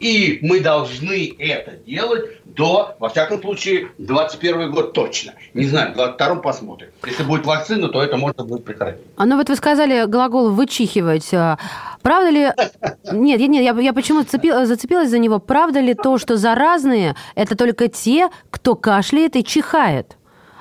И 0.00 0.38
мы 0.42 0.60
должны 0.60 1.34
это 1.38 1.72
делать 1.86 2.24
до, 2.44 2.96
во 2.98 3.08
всяком 3.08 3.40
случае, 3.40 3.88
21 3.98 4.70
год 4.70 4.92
точно. 4.92 5.34
Не 5.54 5.66
знаю, 5.66 5.92
в 5.92 5.94
22 5.94 6.36
посмотрим. 6.36 6.88
Если 7.06 7.22
будет 7.22 7.46
вакцина, 7.46 7.88
то 7.88 8.02
это 8.02 8.16
можно 8.16 8.44
будет 8.44 8.64
прекратить. 8.64 9.02
А 9.16 9.24
ну 9.24 9.36
вот 9.36 9.48
вы 9.48 9.56
сказали 9.56 10.06
глагол 10.06 10.50
«вычихивать». 10.50 11.32
А 11.32 11.58
правда 12.02 12.30
ли... 12.30 12.48
Нет, 13.12 13.40
нет, 13.40 13.62
я, 13.62 13.80
я 13.80 13.92
почему 13.92 14.22
зацепила, 14.22 14.66
зацепилась 14.66 15.10
за 15.10 15.18
него. 15.18 15.38
Правда 15.38 15.80
ли 15.80 15.94
то, 15.94 16.18
что 16.18 16.36
заразные– 16.36 17.14
это 17.34 17.56
только 17.56 17.88
те, 17.88 18.28
кто 18.50 18.74
кашляет 18.74 19.36
и 19.36 19.44
чихает? 19.44 20.16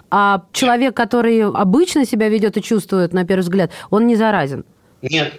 А 0.09 0.45
человек, 0.51 0.95
который 0.95 1.43
обычно 1.43 2.05
себя 2.05 2.29
ведет 2.29 2.57
и 2.57 2.61
чувствует, 2.61 3.13
на 3.13 3.25
первый 3.25 3.41
взгляд, 3.41 3.71
он 3.89 4.05
не 4.05 4.15
заразен? 4.15 4.63
Нет, 5.01 5.33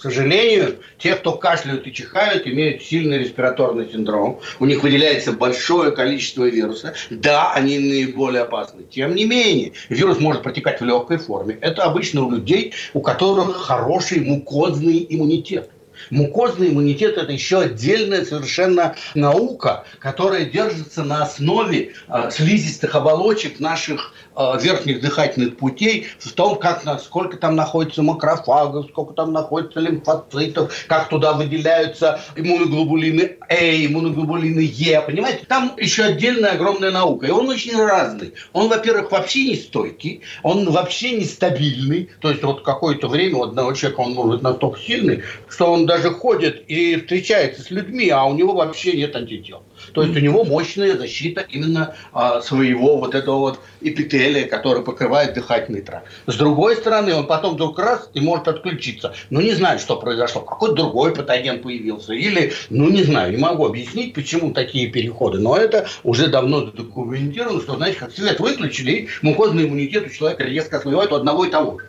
к 0.00 0.02
сожалению, 0.02 0.78
те, 0.96 1.14
кто 1.14 1.32
кашляют 1.32 1.86
и 1.86 1.92
чихают, 1.92 2.46
имеют 2.46 2.82
сильный 2.82 3.18
респираторный 3.18 3.86
синдром. 3.92 4.40
У 4.58 4.64
них 4.64 4.82
выделяется 4.82 5.32
большое 5.32 5.90
количество 5.90 6.48
вируса. 6.48 6.94
Да, 7.10 7.52
они 7.52 7.78
наиболее 7.78 8.44
опасны. 8.44 8.84
Тем 8.90 9.14
не 9.14 9.26
менее, 9.26 9.72
вирус 9.90 10.18
может 10.18 10.42
протекать 10.42 10.80
в 10.80 10.84
легкой 10.86 11.18
форме. 11.18 11.58
Это 11.60 11.82
обычно 11.82 12.24
у 12.24 12.30
людей, 12.30 12.72
у 12.94 13.02
которых 13.02 13.54
хороший 13.54 14.20
мукозный 14.20 15.04
иммунитет. 15.06 15.68
Мукозный 16.08 16.70
иммунитет– 16.70 17.16
это 17.18 17.32
еще 17.32 17.60
отдельная 17.60 18.24
совершенно 18.24 18.96
наука, 19.14 19.84
которая 19.98 20.46
держится 20.46 21.04
на 21.04 21.22
основе 21.24 21.92
э, 22.08 22.30
слизистых 22.32 22.94
оболочек 22.94 23.60
наших 23.60 24.14
верхних 24.62 25.00
дыхательных 25.00 25.56
путей, 25.56 26.06
в 26.18 26.32
том, 26.32 26.58
как, 26.58 26.82
сколько 27.00 27.36
там 27.36 27.56
находится 27.56 28.02
макрофагов, 28.02 28.86
сколько 28.90 29.14
там 29.14 29.32
находится 29.32 29.80
лимфоцитов, 29.80 30.72
как 30.86 31.08
туда 31.08 31.32
выделяются 31.32 32.20
иммуноглобулины 32.36 33.36
А, 33.48 33.54
иммуноглобулины 33.54 34.60
Е, 34.60 35.00
понимаете? 35.00 35.44
Там 35.46 35.72
еще 35.76 36.04
отдельная 36.04 36.52
огромная 36.52 36.90
наука, 36.90 37.26
и 37.26 37.30
он 37.30 37.48
очень 37.48 37.76
разный. 37.76 38.34
Он, 38.52 38.68
во-первых, 38.68 39.10
вообще 39.10 39.44
не 39.44 39.56
стойкий, 39.56 40.22
он 40.42 40.70
вообще 40.70 41.12
нестабильный, 41.12 42.08
то 42.20 42.30
есть 42.30 42.42
вот 42.42 42.62
какое-то 42.62 43.08
время 43.08 43.38
у 43.38 43.44
одного 43.44 43.72
человека 43.72 44.00
он 44.00 44.14
может 44.14 44.42
настолько 44.42 44.78
сильный, 44.78 45.22
что 45.48 45.72
он 45.72 45.86
даже 45.86 46.10
ходит 46.10 46.64
и 46.68 46.96
встречается 46.96 47.62
с 47.62 47.70
людьми, 47.70 48.08
а 48.10 48.24
у 48.24 48.34
него 48.34 48.54
вообще 48.54 48.96
нет 48.96 49.14
антител. 49.16 49.62
То 49.92 50.02
есть 50.02 50.16
у 50.16 50.20
него 50.20 50.44
мощная 50.44 50.96
защита 50.96 51.44
именно 51.48 51.94
а, 52.12 52.40
своего 52.40 52.98
вот 52.98 53.14
этого 53.14 53.38
вот 53.38 53.60
эпителия, 53.80 54.46
который 54.46 54.82
покрывает 54.82 55.34
дыхательный 55.34 55.82
тракт. 55.82 56.06
С 56.26 56.36
другой 56.36 56.76
стороны, 56.76 57.14
он 57.14 57.26
потом 57.26 57.54
вдруг 57.54 57.78
раз 57.78 58.10
и 58.14 58.20
может 58.20 58.48
отключиться. 58.48 59.14
Ну, 59.30 59.40
не 59.40 59.52
знаю, 59.52 59.78
что 59.78 59.96
произошло. 59.96 60.42
Какой 60.42 60.74
другой 60.74 61.14
патоген 61.14 61.62
появился. 61.62 62.12
Или, 62.12 62.52
ну, 62.68 62.90
не 62.90 63.02
знаю, 63.02 63.32
не 63.32 63.38
могу 63.38 63.66
объяснить, 63.66 64.14
почему 64.14 64.52
такие 64.52 64.88
переходы. 64.88 65.38
Но 65.38 65.56
это 65.56 65.86
уже 66.02 66.28
давно 66.28 66.66
задокументировано, 66.66 67.60
что, 67.60 67.76
знаете, 67.76 67.98
как 67.98 68.12
свет 68.12 68.40
выключили, 68.40 68.92
и 68.92 69.08
мукозный 69.22 69.64
иммунитет 69.64 70.06
у 70.06 70.10
человека 70.10 70.44
резко 70.44 70.78
ослабевает 70.78 71.12
у 71.12 71.16
одного 71.16 71.44
и 71.44 71.50
того 71.50 71.78
же. 71.78 71.86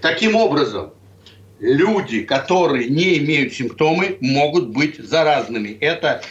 Таким 0.00 0.36
образом, 0.36 0.92
люди, 1.62 2.22
которые 2.22 2.88
не 2.88 3.18
имеют 3.18 3.54
симптомы, 3.54 4.18
могут 4.20 4.68
быть 4.68 4.98
заразными. 4.98 5.76
Это 5.80 6.22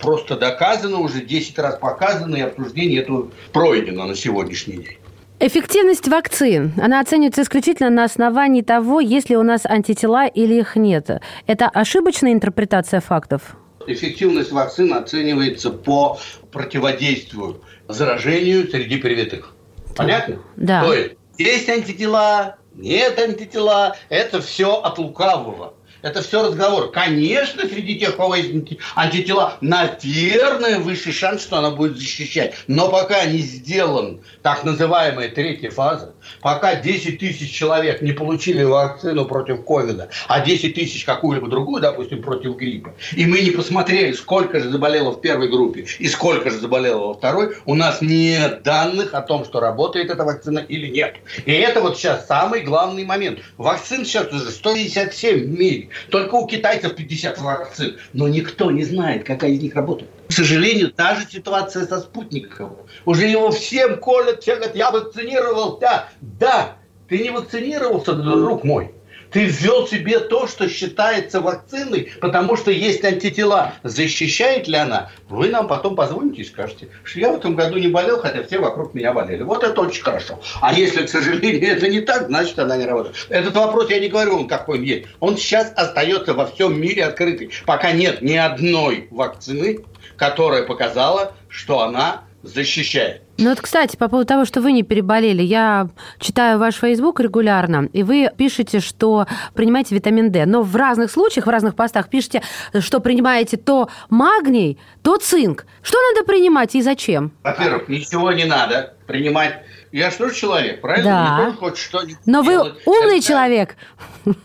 просто 0.00 0.36
доказано, 0.36 0.98
уже 0.98 1.22
10 1.22 1.58
раз 1.58 1.78
показано, 1.78 2.36
и 2.36 2.40
обсуждение 2.40 3.02
этого 3.02 3.30
пройдено 3.52 4.06
на 4.06 4.14
сегодняшний 4.14 4.76
день. 4.78 4.98
Эффективность 5.40 6.08
вакцин, 6.08 6.72
она 6.82 6.98
оценивается 6.98 7.42
исключительно 7.42 7.90
на 7.90 8.04
основании 8.04 8.62
того, 8.62 8.98
есть 8.98 9.30
ли 9.30 9.36
у 9.36 9.44
нас 9.44 9.66
антитела 9.66 10.26
или 10.26 10.54
их 10.54 10.74
нет. 10.74 11.10
Это 11.46 11.68
ошибочная 11.68 12.32
интерпретация 12.32 13.00
фактов? 13.00 13.56
Эффективность 13.86 14.50
вакцин 14.50 14.92
оценивается 14.92 15.70
по 15.70 16.18
противодействию 16.50 17.62
заражению 17.86 18.68
среди 18.68 18.96
привитых. 18.96 19.54
Понятно? 19.96 20.40
Да. 20.56 20.82
То 20.82 20.92
есть 20.92 21.14
есть 21.38 21.68
антитела, 21.68 22.56
нет 22.74 23.16
антитела, 23.18 23.96
это 24.08 24.40
все 24.40 24.74
от 24.74 24.98
лукавого. 24.98 25.74
Это 26.02 26.22
все 26.22 26.46
разговор. 26.46 26.90
Конечно, 26.90 27.62
среди 27.68 27.98
тех, 27.98 28.14
у 28.14 28.16
кого 28.16 28.34
есть 28.36 28.50
антитела, 28.94 29.58
наверное, 29.60 30.78
высший 30.78 31.12
шанс, 31.12 31.42
что 31.42 31.58
она 31.58 31.70
будет 31.70 31.96
защищать. 31.96 32.54
Но 32.68 32.88
пока 32.88 33.24
не 33.24 33.38
сделан 33.38 34.20
так 34.42 34.64
называемая 34.64 35.28
третья 35.28 35.70
фаза, 35.70 36.14
пока 36.40 36.76
10 36.76 37.18
тысяч 37.18 37.50
человек 37.50 38.00
не 38.02 38.12
получили 38.12 38.62
вакцину 38.62 39.24
против 39.24 39.64
ковида, 39.64 40.10
а 40.28 40.40
10 40.40 40.74
тысяч 40.74 41.04
какую-либо 41.04 41.48
другую, 41.48 41.82
допустим, 41.82 42.22
против 42.22 42.56
гриппа, 42.56 42.94
и 43.16 43.26
мы 43.26 43.40
не 43.40 43.50
посмотрели, 43.50 44.12
сколько 44.12 44.60
же 44.60 44.70
заболело 44.70 45.12
в 45.12 45.20
первой 45.20 45.48
группе 45.48 45.86
и 45.98 46.08
сколько 46.08 46.50
же 46.50 46.58
заболело 46.58 47.08
во 47.08 47.14
второй, 47.14 47.56
у 47.66 47.74
нас 47.74 48.00
нет 48.00 48.62
данных 48.62 49.14
о 49.14 49.22
том, 49.22 49.44
что 49.44 49.60
работает 49.60 50.10
эта 50.10 50.24
вакцина 50.24 50.60
или 50.60 50.88
нет. 50.88 51.16
И 51.44 51.52
это 51.52 51.80
вот 51.80 51.98
сейчас 51.98 52.26
самый 52.26 52.60
главный 52.60 53.04
момент. 53.04 53.40
Вакцин 53.56 54.04
сейчас 54.04 54.32
уже 54.32 54.50
157 54.50 55.56
в. 55.56 55.90
Только 56.10 56.34
у 56.34 56.46
китайцев 56.46 56.94
50 56.94 57.38
вакцин. 57.38 57.98
Но 58.12 58.28
никто 58.28 58.70
не 58.70 58.84
знает, 58.84 59.24
какая 59.24 59.50
из 59.50 59.62
них 59.62 59.74
работает. 59.74 60.10
К 60.28 60.32
сожалению, 60.32 60.90
та 60.90 61.14
же 61.14 61.26
ситуация 61.28 61.86
со 61.86 62.00
спутником. 62.00 62.76
Уже 63.04 63.26
его 63.26 63.50
всем 63.50 63.98
колят, 63.98 64.42
все 64.42 64.56
говорят, 64.56 64.76
я 64.76 64.90
вакцинировался. 64.90 66.04
Да, 66.20 66.76
ты 67.08 67.18
не 67.18 67.30
вакцинировался, 67.30 68.12
друг 68.14 68.64
мой. 68.64 68.94
Ты 69.30 69.44
ввел 69.44 69.86
себе 69.86 70.20
то, 70.20 70.46
что 70.46 70.68
считается 70.68 71.40
вакциной, 71.40 72.12
потому 72.20 72.56
что 72.56 72.70
есть 72.70 73.04
антитела. 73.04 73.74
Защищает 73.82 74.68
ли 74.68 74.76
она? 74.76 75.10
Вы 75.28 75.48
нам 75.48 75.68
потом 75.68 75.96
позвоните 75.96 76.42
и 76.42 76.44
скажете, 76.44 76.88
что 77.04 77.20
я 77.20 77.32
в 77.32 77.36
этом 77.36 77.54
году 77.54 77.76
не 77.78 77.88
болел, 77.88 78.20
хотя 78.20 78.42
все 78.42 78.58
вокруг 78.58 78.94
меня 78.94 79.12
болели. 79.12 79.42
Вот 79.42 79.64
это 79.64 79.80
очень 79.80 80.02
хорошо. 80.02 80.40
А 80.60 80.72
если, 80.72 81.04
к 81.04 81.08
сожалению, 81.08 81.70
это 81.76 81.88
не 81.88 82.00
так, 82.00 82.28
значит, 82.28 82.58
она 82.58 82.76
не 82.76 82.86
работает. 82.86 83.16
Этот 83.28 83.54
вопрос 83.54 83.90
я 83.90 83.98
не 83.98 84.08
говорю, 84.08 84.36
он 84.36 84.48
какой 84.48 84.84
есть. 84.84 85.08
Он 85.20 85.36
сейчас 85.36 85.72
остается 85.76 86.34
во 86.34 86.46
всем 86.46 86.80
мире 86.80 87.04
открытый. 87.04 87.50
Пока 87.66 87.92
нет 87.92 88.22
ни 88.22 88.36
одной 88.36 89.08
вакцины, 89.10 89.80
которая 90.16 90.64
показала, 90.64 91.34
что 91.48 91.80
она 91.80 92.24
защищает. 92.42 93.22
Ну 93.38 93.50
вот, 93.50 93.60
кстати, 93.60 93.96
по 93.96 94.08
поводу 94.08 94.26
того, 94.26 94.44
что 94.44 94.60
вы 94.60 94.72
не 94.72 94.82
переболели, 94.82 95.42
я 95.42 95.88
читаю 96.18 96.58
ваш 96.58 96.76
Facebook 96.76 97.20
регулярно, 97.20 97.88
и 97.92 98.02
вы 98.02 98.30
пишете, 98.36 98.80
что 98.80 99.26
принимаете 99.54 99.94
витамин 99.94 100.30
D, 100.30 100.46
но 100.46 100.62
в 100.62 100.74
разных 100.74 101.10
случаях, 101.10 101.46
в 101.46 101.50
разных 101.50 101.74
постах 101.74 102.08
пишете, 102.08 102.42
что 102.80 103.00
принимаете 103.00 103.56
то 103.56 103.88
магний, 104.08 104.78
то 105.02 105.16
цинк. 105.16 105.66
Что 105.82 105.98
надо 106.12 106.26
принимать 106.26 106.74
и 106.74 106.82
зачем? 106.82 107.32
Во-первых, 107.42 107.88
ничего 107.88 108.32
не 108.32 108.44
надо 108.44 108.94
принимать 109.06 109.62
я 109.92 110.10
же 110.10 110.16
тоже 110.18 110.34
человек, 110.34 110.80
правильно? 110.80 111.10
Да. 111.38 111.44
Только 111.44 111.58
хоть 111.58 111.78
что-нибудь 111.78 112.16
Но 112.26 112.42
делать. 112.44 112.74
вы 112.84 112.92
умный 113.00 113.18
Это- 113.18 113.26
человек. 113.26 113.76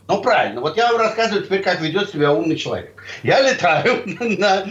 Ну, 0.07 0.21
правильно. 0.21 0.61
Вот 0.61 0.77
я 0.77 0.91
вам 0.91 1.01
рассказываю 1.01 1.43
теперь, 1.43 1.61
как 1.61 1.81
ведет 1.81 2.09
себя 2.09 2.31
умный 2.31 2.55
человек. 2.55 3.03
Я 3.23 3.41
летаю 3.41 4.01
на 4.39 4.65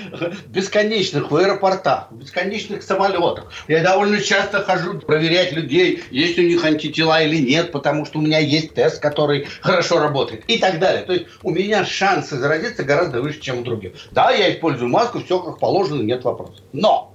бесконечных 0.46 1.30
в 1.30 1.36
аэропортах, 1.36 2.08
в 2.10 2.16
бесконечных 2.16 2.82
самолетах. 2.82 3.52
Я 3.68 3.82
довольно 3.82 4.20
часто 4.22 4.62
хожу 4.62 4.98
проверять 5.00 5.52
людей, 5.52 6.02
есть 6.10 6.38
у 6.38 6.42
них 6.42 6.64
антитела 6.64 7.22
или 7.22 7.36
нет, 7.36 7.72
потому 7.72 8.06
что 8.06 8.18
у 8.18 8.22
меня 8.22 8.38
есть 8.38 8.74
тест, 8.74 9.00
который 9.02 9.46
хорошо 9.60 9.98
работает 9.98 10.44
и 10.46 10.58
так 10.58 10.78
далее. 10.78 11.02
То 11.04 11.12
есть 11.12 11.26
у 11.42 11.50
меня 11.50 11.84
шансы 11.84 12.36
заразиться 12.36 12.82
гораздо 12.82 13.20
выше, 13.20 13.40
чем 13.40 13.58
у 13.58 13.62
других. 13.62 13.92
Да, 14.12 14.30
я 14.30 14.50
использую 14.54 14.88
маску, 14.88 15.20
все 15.22 15.38
как 15.40 15.58
положено, 15.58 16.00
нет 16.02 16.24
вопросов. 16.24 16.56
Но 16.72 17.14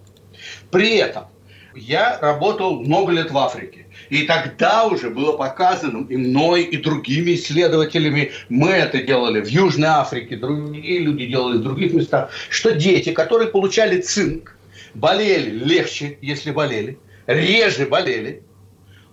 при 0.70 0.98
этом 0.98 1.26
я 1.76 2.20
работал 2.22 2.82
много 2.82 3.12
лет 3.12 3.32
в 3.32 3.38
Африке. 3.38 3.86
И 4.10 4.24
тогда 4.24 4.86
уже 4.86 5.10
было 5.10 5.36
показано 5.36 6.06
и 6.08 6.18
мной, 6.18 6.64
и 6.64 6.78
другими 6.78 7.36
исследователями, 7.36 8.32
мы 8.50 8.70
это 8.70 9.02
делали 9.02 9.42
в 9.42 9.48
Южной 9.48 9.90
Африке, 9.90 10.36
другие 10.38 11.00
люди 11.00 11.26
делали 11.26 11.58
в 11.58 11.64
других 11.64 11.94
местах, 11.94 12.30
что 12.50 12.74
дети, 12.74 13.12
которые 13.12 13.50
получали 13.50 14.02
цинк, 14.02 14.56
болели 14.94 15.50
легче, 15.50 16.18
если 16.22 16.52
болели, 16.52 16.98
реже 17.26 17.86
болели, 17.86 18.44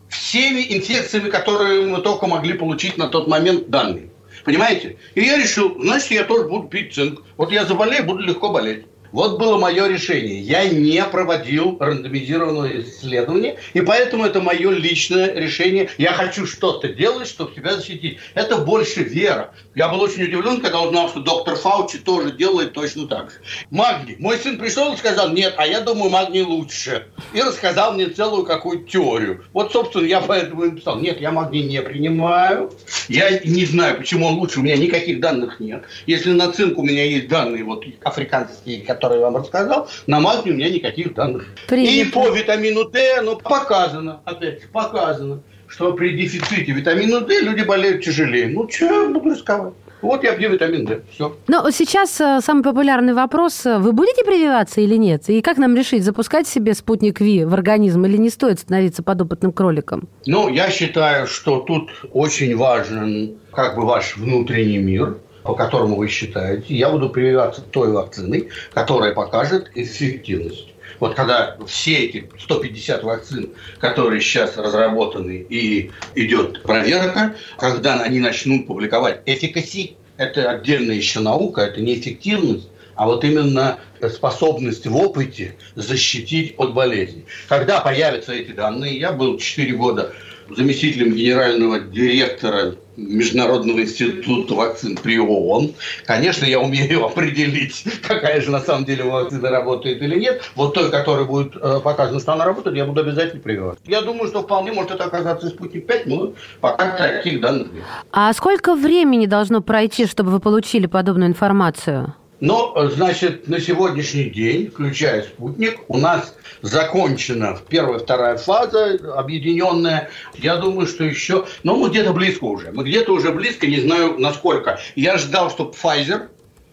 всеми 0.08 0.64
инфекциями, 0.68 1.30
которые 1.30 1.86
мы 1.86 2.00
только 2.00 2.26
могли 2.26 2.54
получить 2.54 2.96
на 2.96 3.08
тот 3.08 3.26
момент 3.26 3.68
данные. 3.70 4.10
Понимаете? 4.44 4.96
И 5.14 5.22
я 5.22 5.38
решил, 5.38 5.80
значит, 5.80 6.10
я 6.10 6.24
тоже 6.24 6.48
буду 6.48 6.68
пить 6.68 6.94
цинк. 6.94 7.22
Вот 7.36 7.50
я 7.50 7.64
заболею, 7.64 8.04
буду 8.04 8.20
легко 8.20 8.50
болеть. 8.50 8.84
Вот 9.14 9.38
было 9.38 9.58
мое 9.58 9.86
решение. 9.86 10.40
Я 10.40 10.68
не 10.68 11.00
проводил 11.04 11.76
рандомизированное 11.78 12.80
исследование, 12.80 13.58
и 13.72 13.80
поэтому 13.80 14.24
это 14.24 14.40
мое 14.40 14.72
личное 14.72 15.32
решение. 15.32 15.88
Я 15.98 16.14
хочу 16.14 16.48
что-то 16.48 16.88
делать, 16.88 17.28
чтобы 17.28 17.54
себя 17.54 17.76
защитить. 17.76 18.18
Это 18.34 18.56
больше 18.56 19.04
вера. 19.04 19.54
Я 19.76 19.88
был 19.88 20.00
очень 20.00 20.24
удивлен, 20.24 20.60
когда 20.60 20.80
узнал, 20.80 21.08
что 21.08 21.20
доктор 21.20 21.54
Фаучи 21.54 21.98
тоже 21.98 22.32
делает 22.32 22.72
точно 22.72 23.06
так 23.06 23.30
же. 23.30 23.36
Магний. 23.70 24.16
Мой 24.18 24.36
сын 24.36 24.58
пришел 24.58 24.92
и 24.92 24.96
сказал, 24.96 25.30
нет, 25.30 25.54
а 25.58 25.64
я 25.64 25.80
думаю, 25.80 26.10
магний 26.10 26.42
лучше. 26.42 27.06
И 27.32 27.40
рассказал 27.40 27.92
мне 27.92 28.06
целую 28.06 28.44
какую-то 28.44 28.90
теорию. 28.90 29.44
Вот, 29.52 29.70
собственно, 29.70 30.06
я 30.06 30.22
поэтому 30.22 30.64
и 30.64 30.70
написал, 30.72 30.98
нет, 30.98 31.20
я 31.20 31.30
магний 31.30 31.62
не 31.62 31.80
принимаю. 31.82 32.72
Я 33.08 33.38
не 33.44 33.64
знаю, 33.64 33.96
почему 33.98 34.26
он 34.26 34.34
лучше, 34.34 34.58
у 34.58 34.64
меня 34.64 34.76
никаких 34.76 35.20
данных 35.20 35.60
нет. 35.60 35.84
Если 36.06 36.32
на 36.32 36.50
цинк 36.50 36.78
у 36.78 36.82
меня 36.82 37.04
есть 37.04 37.28
данные, 37.28 37.62
вот 37.62 37.84
африканские, 38.02 38.80
которые 38.80 39.03
который 39.04 39.20
я 39.20 39.24
вам 39.26 39.36
рассказал, 39.36 39.88
на 40.06 40.20
магний 40.20 40.52
у 40.52 40.54
меня 40.54 40.70
никаких 40.70 41.14
данных. 41.14 41.46
Принято. 41.68 41.92
И 41.92 42.04
по 42.04 42.28
витамину 42.30 42.84
D, 42.84 43.20
ну, 43.22 43.36
показано, 43.36 44.20
опять 44.24 44.62
же, 44.62 44.68
показано, 44.72 45.40
что 45.68 45.92
при 45.92 46.16
дефиците 46.16 46.72
витамина 46.72 47.20
D 47.20 47.40
люди 47.40 47.62
болеют 47.62 48.04
тяжелее. 48.04 48.48
Ну, 48.48 48.68
что 48.68 48.86
я 48.86 49.08
буду 49.08 49.30
рисковать? 49.30 49.74
Вот 50.00 50.22
я 50.22 50.34
пью 50.34 50.50
витамин 50.50 50.84
D. 50.84 51.00
Все. 51.10 51.34
Но 51.48 51.70
сейчас 51.70 52.20
э, 52.20 52.40
самый 52.42 52.62
популярный 52.62 53.14
вопрос. 53.14 53.64
Вы 53.64 53.92
будете 53.92 54.22
прививаться 54.22 54.82
или 54.82 54.96
нет? 54.96 55.30
И 55.30 55.40
как 55.40 55.56
нам 55.56 55.74
решить, 55.74 56.04
запускать 56.04 56.46
себе 56.46 56.74
спутник 56.74 57.20
Ви 57.20 57.44
в 57.44 57.54
организм 57.54 58.04
или 58.04 58.18
не 58.18 58.28
стоит 58.28 58.60
становиться 58.60 59.02
подопытным 59.02 59.52
кроликом? 59.52 60.06
Ну, 60.26 60.50
я 60.50 60.68
считаю, 60.68 61.26
что 61.26 61.60
тут 61.60 61.88
очень 62.12 62.54
важен 62.54 63.36
как 63.50 63.76
бы 63.76 63.86
ваш 63.86 64.16
внутренний 64.18 64.78
мир 64.78 65.16
по 65.44 65.54
которому 65.54 65.96
вы 65.96 66.08
считаете, 66.08 66.74
я 66.74 66.90
буду 66.90 67.10
прививаться 67.10 67.60
той 67.60 67.92
вакциной, 67.92 68.48
которая 68.72 69.12
покажет 69.12 69.70
эффективность. 69.74 70.68
Вот 71.00 71.14
когда 71.14 71.56
все 71.66 72.06
эти 72.06 72.30
150 72.38 73.02
вакцин, 73.04 73.50
которые 73.78 74.20
сейчас 74.20 74.56
разработаны 74.56 75.44
и 75.48 75.90
идет 76.14 76.62
проверка, 76.62 77.34
когда 77.58 78.00
они 78.02 78.20
начнут 78.20 78.66
публиковать 78.66 79.20
эффикаси, 79.26 79.96
это 80.16 80.50
отдельная 80.50 80.96
еще 80.96 81.20
наука, 81.20 81.60
это 81.62 81.80
не 81.80 81.98
эффективность, 81.98 82.68
а 82.94 83.06
вот 83.06 83.24
именно 83.24 83.78
способность 84.08 84.86
в 84.86 84.96
опыте 84.96 85.56
защитить 85.74 86.54
от 86.56 86.72
болезни. 86.72 87.26
Когда 87.48 87.80
появятся 87.80 88.32
эти 88.32 88.52
данные, 88.52 88.98
я 88.98 89.12
был 89.12 89.36
4 89.36 89.72
года 89.74 90.14
заместителем 90.48 91.14
генерального 91.14 91.80
директора 91.80 92.76
Международного 92.96 93.82
института 93.82 94.54
вакцин 94.54 94.96
при 94.96 95.18
ООН. 95.18 95.74
Конечно, 96.06 96.44
я 96.44 96.60
умею 96.60 97.04
определить, 97.06 97.84
какая 98.06 98.40
же 98.40 98.50
на 98.50 98.60
самом 98.60 98.84
деле 98.84 99.04
вакцина 99.04 99.50
работает 99.50 100.02
или 100.02 100.18
нет. 100.18 100.42
Вот 100.54 100.74
той, 100.74 100.90
которая 100.90 101.24
будет 101.24 101.56
э, 101.56 101.80
показана, 101.80 102.20
что 102.20 102.32
она 102.32 102.44
работает, 102.44 102.76
я 102.76 102.84
буду 102.84 103.00
обязательно 103.00 103.42
прививать. 103.42 103.78
Я 103.84 104.02
думаю, 104.02 104.28
что 104.28 104.42
вполне 104.42 104.72
может 104.72 104.92
это 104.92 105.04
оказаться 105.04 105.48
спутник 105.48 105.86
5, 105.86 106.06
но 106.06 106.32
пока 106.60 106.96
таких 106.96 107.40
данных 107.40 107.72
нет. 107.72 107.84
А 108.12 108.32
сколько 108.32 108.74
времени 108.74 109.26
должно 109.26 109.60
пройти, 109.60 110.06
чтобы 110.06 110.30
вы 110.30 110.40
получили 110.40 110.86
подобную 110.86 111.28
информацию? 111.28 112.14
Но, 112.40 112.88
значит, 112.90 113.48
на 113.48 113.60
сегодняшний 113.60 114.24
день, 114.24 114.70
включая 114.70 115.22
спутник, 115.22 115.80
у 115.88 115.98
нас 115.98 116.34
закончена 116.62 117.58
первая, 117.68 117.98
вторая 117.98 118.36
фаза 118.36 118.98
объединенная. 119.16 120.10
Я 120.34 120.56
думаю, 120.56 120.86
что 120.86 121.04
еще, 121.04 121.46
ну, 121.62 121.76
мы 121.76 121.90
где-то 121.90 122.12
близко 122.12 122.44
уже. 122.44 122.72
Мы 122.72 122.84
где-то 122.84 123.12
уже 123.12 123.32
близко, 123.32 123.66
не 123.66 123.80
знаю 123.80 124.18
насколько. 124.18 124.80
Я 124.96 125.16
ждал, 125.16 125.50
чтобы 125.50 125.72
Pfizer 125.72 126.28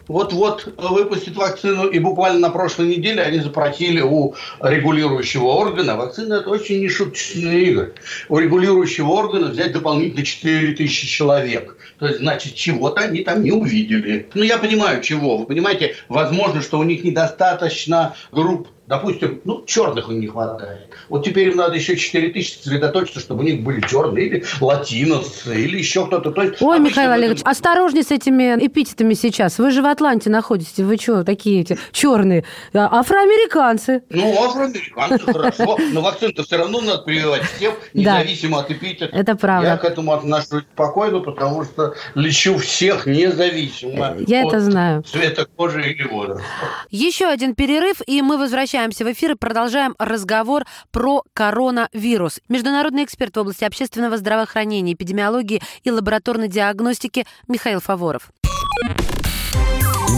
вот-вот 0.08 0.74
выпустит 0.78 1.36
вакцину, 1.36 1.88
и 1.88 2.00
буквально 2.00 2.40
на 2.40 2.50
прошлой 2.50 2.88
неделе 2.88 3.22
они 3.22 3.40
запросили 3.40 4.02
у 4.02 4.36
регулирующего 4.62 5.46
органа, 5.46 5.96
вакцина– 5.96 6.34
это 6.36 6.50
очень 6.50 6.82
нешуточные 6.82 7.64
игры, 7.66 7.94
у 8.30 8.38
регулирующего 8.38 9.10
органа 9.10 9.48
взять 9.48 9.74
дополнительно 9.74 10.26
4 10.26 10.74
тысячи 10.74 11.08
человек. 11.08 11.78
То 12.00 12.08
есть, 12.08 12.20
значит, 12.20 12.56
чего-то 12.56 13.02
они 13.02 13.24
там 13.24 13.44
не 13.44 13.52
увидели. 13.52 14.28
Ну, 14.34 14.44
я 14.44 14.58
понимаю, 14.58 15.02
чего. 15.04 15.38
Вы 15.38 15.46
понимаете, 15.46 15.96
возможно, 16.10 16.62
что 16.62 16.80
у 16.80 16.84
них 16.84 17.04
недостаточно 17.04 18.16
групп 18.32 18.68
Допустим, 18.92 19.40
ну, 19.46 19.64
черных 19.66 20.10
им 20.10 20.20
не 20.20 20.28
хватает. 20.28 20.90
Вот 21.08 21.24
теперь 21.24 21.48
им 21.48 21.56
надо 21.56 21.76
еще 21.76 21.96
4 21.96 22.28
тысячи 22.32 22.58
сосредоточиться, 22.58 23.22
чтобы 23.22 23.40
у 23.40 23.46
них 23.46 23.64
были 23.64 23.80
черные 23.88 24.28
или 24.28 24.44
латиносы, 24.60 25.56
или 25.56 25.78
еще 25.78 26.06
кто-то. 26.08 26.32
То 26.32 26.42
есть, 26.44 26.62
Ой, 26.62 26.78
Михаил 26.78 27.12
Олегович, 27.12 27.40
этом... 27.40 27.52
осторожнее 27.52 28.04
с 28.04 28.12
этими 28.12 28.58
эпитетами 28.60 29.14
сейчас. 29.14 29.60
Вы 29.60 29.72
же 29.72 29.82
в 29.82 29.86
Атланте 29.86 30.30
находитесь. 30.30 30.80
Вы 30.80 30.98
что, 30.98 31.24
такие 31.24 31.62
эти 31.62 31.80
черные? 31.94 32.44
А, 32.74 33.00
афроамериканцы. 33.00 34.04
Ну, 34.10 34.44
афроамериканцы, 34.44 35.20
хорошо. 35.20 35.78
Но 35.94 36.02
вакцин-то 36.02 36.44
все 36.44 36.58
равно 36.58 36.82
надо 36.82 37.04
прививать 37.04 37.44
всем, 37.44 37.74
независимо 37.94 38.60
от 38.60 38.72
эпитета. 38.72 39.06
Это 39.06 39.38
правда. 39.38 39.70
Я 39.70 39.78
к 39.78 39.86
этому 39.86 40.12
отношусь 40.12 40.64
спокойно, 40.74 41.22
потому 41.22 41.64
что 41.64 41.94
лечу 42.16 42.58
всех 42.58 43.06
независимо 43.06 44.18
Я 44.28 44.42
это 44.42 44.60
знаю. 44.60 45.04
цвета 45.04 45.46
кожи 45.56 45.82
или 45.94 46.04
возраста. 46.04 46.44
Еще 46.90 47.28
один 47.28 47.56
перерыв, 47.56 48.02
и 48.06 48.22
мы 48.22 48.38
возвращаемся 48.38 48.81
возвращаемся 48.82 49.06
в 49.06 49.12
эфир 49.12 49.32
и 49.32 49.36
продолжаем 49.36 49.96
разговор 50.00 50.66
про 50.92 51.24
коронавирус. 51.34 52.40
Международный 52.50 53.04
эксперт 53.04 53.36
в 53.36 53.40
области 53.40 53.64
общественного 53.64 54.18
здравоохранения, 54.18 54.94
эпидемиологии 54.94 55.62
и 55.84 55.92
лабораторной 55.92 56.48
диагностики 56.48 57.28
Михаил 57.48 57.80
Фаворов. 57.80 58.32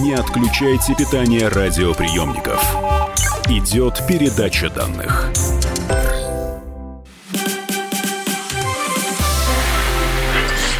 Не 0.02 0.13
отключайте 0.13 0.95
питание 0.95 1.49
радиоприемников. 1.49 2.63
Идет 3.49 4.02
передача 4.08 4.69
данных. 4.69 5.30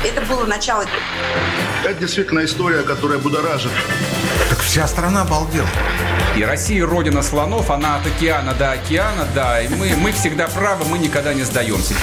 Это 0.06 0.22
было 0.30 0.46
начало. 0.46 0.86
Это 1.84 2.00
действительно 2.00 2.46
история, 2.46 2.82
которая 2.84 3.20
будоражит. 3.20 3.72
Так 4.50 4.60
вся 4.60 4.88
страна 4.88 5.24
обалдела. 5.24 5.68
И 6.38 6.44
Россия 6.44 6.86
родина 6.86 7.22
слонов, 7.22 7.70
она 7.70 7.98
от 7.98 8.08
океана 8.08 8.54
до 8.54 8.72
океана, 8.72 9.28
да. 9.36 9.62
И 9.62 9.68
мы, 9.68 9.94
мы 9.98 10.14
всегда 10.14 10.48
правы, 10.48 10.86
мы 10.86 10.98
никогда 10.98 11.34
не 11.34 11.44
сдаемся. 11.44 11.94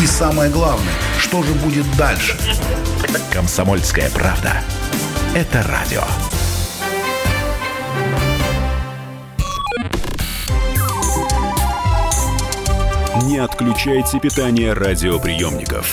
И 0.00 0.06
самое 0.06 0.50
главное, 0.50 0.92
что 1.18 1.42
же 1.42 1.52
будет 1.54 1.84
дальше? 1.96 2.38
Комсомольская 3.32 4.08
правда. 4.10 4.62
Это 5.34 5.64
радио. 5.64 6.04
Не 13.24 13.38
отключайте 13.38 14.20
питание 14.20 14.72
радиоприемников. 14.72 15.92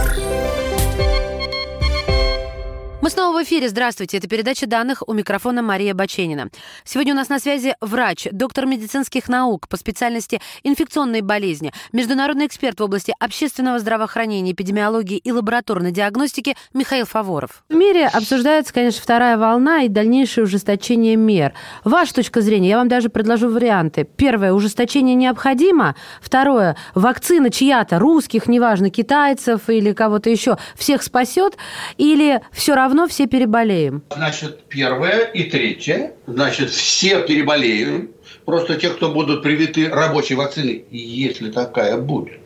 Снова 3.11 3.39
в 3.39 3.43
эфире. 3.43 3.67
Здравствуйте. 3.67 4.17
Это 4.17 4.29
передача 4.29 4.67
данных 4.67 5.03
у 5.05 5.11
микрофона 5.11 5.61
Мария 5.61 5.93
Баченина. 5.93 6.49
Сегодня 6.85 7.13
у 7.13 7.15
нас 7.17 7.27
на 7.27 7.39
связи 7.39 7.75
врач, 7.81 8.27
доктор 8.31 8.65
медицинских 8.65 9.27
наук 9.27 9.67
по 9.67 9.75
специальности 9.75 10.39
инфекционные 10.63 11.21
болезни, 11.21 11.73
международный 11.91 12.45
эксперт 12.45 12.79
в 12.79 12.83
области 12.83 13.13
общественного 13.19 13.79
здравоохранения, 13.79 14.53
эпидемиологии 14.53 15.17
и 15.17 15.31
лабораторной 15.31 15.91
диагностики 15.91 16.55
Михаил 16.73 17.05
Фаворов. 17.05 17.65
В 17.67 17.73
мире 17.73 18.07
обсуждается, 18.07 18.73
конечно, 18.73 19.01
вторая 19.01 19.37
волна 19.37 19.81
и 19.81 19.89
дальнейшее 19.89 20.45
ужесточение 20.45 21.17
мер. 21.17 21.53
Ваша 21.83 22.13
точка 22.13 22.39
зрения, 22.39 22.69
я 22.69 22.77
вам 22.77 22.87
даже 22.87 23.09
предложу 23.09 23.49
варианты. 23.49 24.05
Первое, 24.05 24.53
ужесточение 24.53 25.15
необходимо. 25.15 25.95
Второе, 26.21 26.77
вакцина 26.95 27.49
чья-то, 27.49 27.99
русских, 27.99 28.47
неважно, 28.47 28.89
китайцев 28.89 29.69
или 29.69 29.91
кого-то 29.91 30.29
еще, 30.29 30.57
всех 30.75 31.03
спасет. 31.03 31.57
Или 31.97 32.41
все 32.53 32.73
равно 32.73 33.00
равно 33.01 33.11
все 33.11 33.27
переболеем. 33.27 34.03
Значит, 34.15 34.63
первое 34.67 35.25
и 35.25 35.43
третье. 35.43 36.13
Значит, 36.27 36.69
все 36.69 37.21
переболеем. 37.25 38.11
Просто 38.45 38.75
те, 38.75 38.89
кто 38.89 39.11
будут 39.11 39.43
привиты 39.43 39.89
рабочей 39.89 40.35
вакциной, 40.35 40.85
если 40.91 41.51
такая 41.51 41.97
будет. 41.97 42.39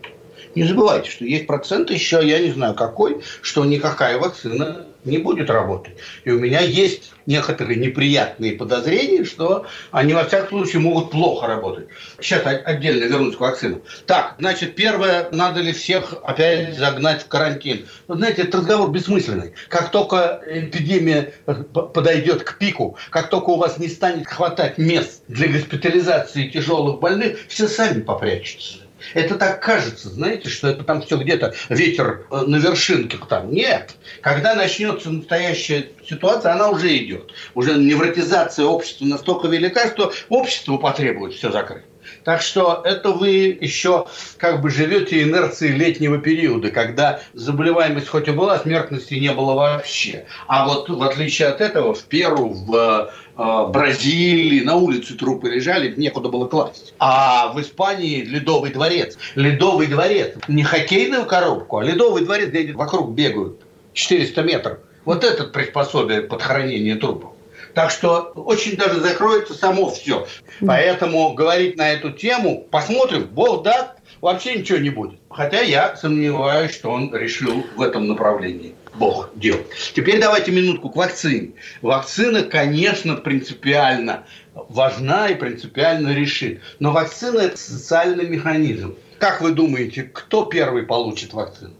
Не 0.55 0.63
забывайте, 0.63 1.09
что 1.09 1.25
есть 1.25 1.47
процент 1.47 1.89
еще, 1.89 2.25
я 2.25 2.39
не 2.39 2.51
знаю 2.51 2.75
какой, 2.75 3.21
что 3.41 3.65
никакая 3.65 4.17
вакцина 4.17 4.85
не 5.05 5.19
будет 5.19 5.49
работать. 5.49 5.95
И 6.23 6.31
у 6.31 6.39
меня 6.39 6.59
есть 6.59 7.13
некоторые 7.25 7.79
неприятные 7.79 8.53
подозрения, 8.53 9.23
что 9.23 9.65
они, 9.91 10.13
во 10.13 10.25
всяком 10.25 10.59
случае, 10.59 10.81
могут 10.81 11.11
плохо 11.11 11.47
работать. 11.47 11.87
Сейчас 12.19 12.43
отдельно 12.45 13.05
вернусь 13.05 13.35
к 13.35 13.39
вакцинам. 13.39 13.81
Так, 14.05 14.35
значит, 14.39 14.75
первое, 14.75 15.29
надо 15.31 15.61
ли 15.61 15.71
всех 15.71 16.13
опять 16.23 16.77
загнать 16.77 17.23
в 17.23 17.27
карантин? 17.27 17.87
Вы 18.07 18.17
знаете, 18.17 18.43
этот 18.43 18.55
разговор 18.55 18.91
бессмысленный. 18.91 19.53
Как 19.69 19.91
только 19.91 20.41
эпидемия 20.47 21.33
подойдет 21.45 22.43
к 22.43 22.57
пику, 22.57 22.97
как 23.09 23.29
только 23.29 23.51
у 23.51 23.57
вас 23.57 23.77
не 23.77 23.87
станет 23.87 24.27
хватать 24.27 24.77
мест 24.77 25.23
для 25.27 25.47
госпитализации 25.47 26.49
тяжелых 26.49 26.99
больных, 26.99 27.39
все 27.47 27.67
сами 27.67 28.01
попрячутся. 28.01 28.84
Это 29.13 29.35
так 29.35 29.61
кажется, 29.61 30.09
знаете, 30.09 30.49
что 30.49 30.67
это 30.67 30.83
там 30.83 31.01
все 31.01 31.17
где-то 31.17 31.53
ветер 31.69 32.25
э, 32.31 32.41
на 32.47 32.57
вершинках 32.57 33.27
там. 33.27 33.51
Нет. 33.51 33.95
Когда 34.21 34.55
начнется 34.55 35.09
настоящая 35.09 35.89
ситуация, 36.07 36.53
она 36.53 36.69
уже 36.69 36.95
идет. 36.97 37.31
Уже 37.53 37.75
невротизация 37.75 38.65
общества 38.65 39.05
настолько 39.05 39.47
велика, 39.47 39.87
что 39.87 40.13
общество 40.29 40.77
потребует 40.77 41.33
все 41.33 41.51
закрыть. 41.51 41.83
Так 42.23 42.41
что 42.41 42.81
это 42.83 43.11
вы 43.11 43.57
еще 43.59 44.07
как 44.37 44.61
бы 44.61 44.69
живете 44.69 45.23
инерцией 45.23 45.75
летнего 45.75 46.17
периода, 46.17 46.71
когда 46.71 47.19
заболеваемость 47.33 48.07
хоть 48.07 48.27
и 48.27 48.31
была, 48.31 48.59
смертности 48.59 49.15
не 49.15 49.31
было 49.31 49.53
вообще. 49.53 50.25
А 50.47 50.67
вот 50.67 50.89
в 50.89 51.01
отличие 51.03 51.49
от 51.49 51.61
этого 51.61 51.93
в 51.93 52.03
Перу, 52.05 52.49
в 52.49 52.75
э, 52.75 53.07
Бразилии 53.35 54.61
на 54.61 54.75
улице 54.75 55.15
трупы 55.15 55.49
лежали, 55.49 55.93
некуда 55.97 56.29
было 56.29 56.47
класть. 56.47 56.93
А 56.99 57.51
в 57.53 57.59
Испании 57.59 58.21
ледовый 58.21 58.71
дворец. 58.71 59.17
Ледовый 59.35 59.87
дворец. 59.87 60.35
Не 60.47 60.63
хоккейную 60.63 61.25
коробку, 61.25 61.79
а 61.79 61.83
ледовый 61.83 62.23
дворец, 62.23 62.49
где 62.49 62.71
вокруг 62.73 63.11
бегают 63.11 63.61
400 63.93 64.41
метров. 64.43 64.77
Вот 65.03 65.23
этот 65.23 65.51
приспособие 65.51 66.21
под 66.21 66.41
хранение 66.41 66.95
трупов. 66.95 67.31
Так 67.73 67.91
что 67.91 68.31
очень 68.35 68.77
даже 68.77 69.01
закроется 69.01 69.53
само 69.53 69.89
все. 69.89 70.25
Поэтому 70.65 71.33
говорить 71.33 71.75
на 71.75 71.91
эту 71.91 72.11
тему, 72.11 72.65
посмотрим, 72.71 73.27
Бог 73.29 73.63
даст, 73.63 73.91
вообще 74.21 74.55
ничего 74.55 74.77
не 74.77 74.89
будет. 74.89 75.19
Хотя 75.29 75.59
я 75.59 75.97
сомневаюсь, 75.97 76.73
что 76.73 76.89
он 76.89 77.13
решил 77.13 77.65
в 77.75 77.81
этом 77.81 78.07
направлении. 78.07 78.75
Бог 78.97 79.29
дел. 79.35 79.57
Теперь 79.93 80.19
давайте 80.19 80.51
минутку 80.51 80.89
к 80.89 80.95
вакцине. 80.95 81.51
Вакцина, 81.81 82.43
конечно, 82.43 83.15
принципиально 83.15 84.25
важна 84.53 85.29
и 85.29 85.35
принципиально 85.35 86.13
решит. 86.13 86.61
Но 86.79 86.91
вакцина– 86.91 87.39
это 87.41 87.57
социальный 87.57 88.27
механизм. 88.27 88.95
Как 89.19 89.41
вы 89.41 89.51
думаете, 89.51 90.03
кто 90.03 90.45
первый 90.45 90.83
получит 90.83 91.33
вакцину? 91.33 91.73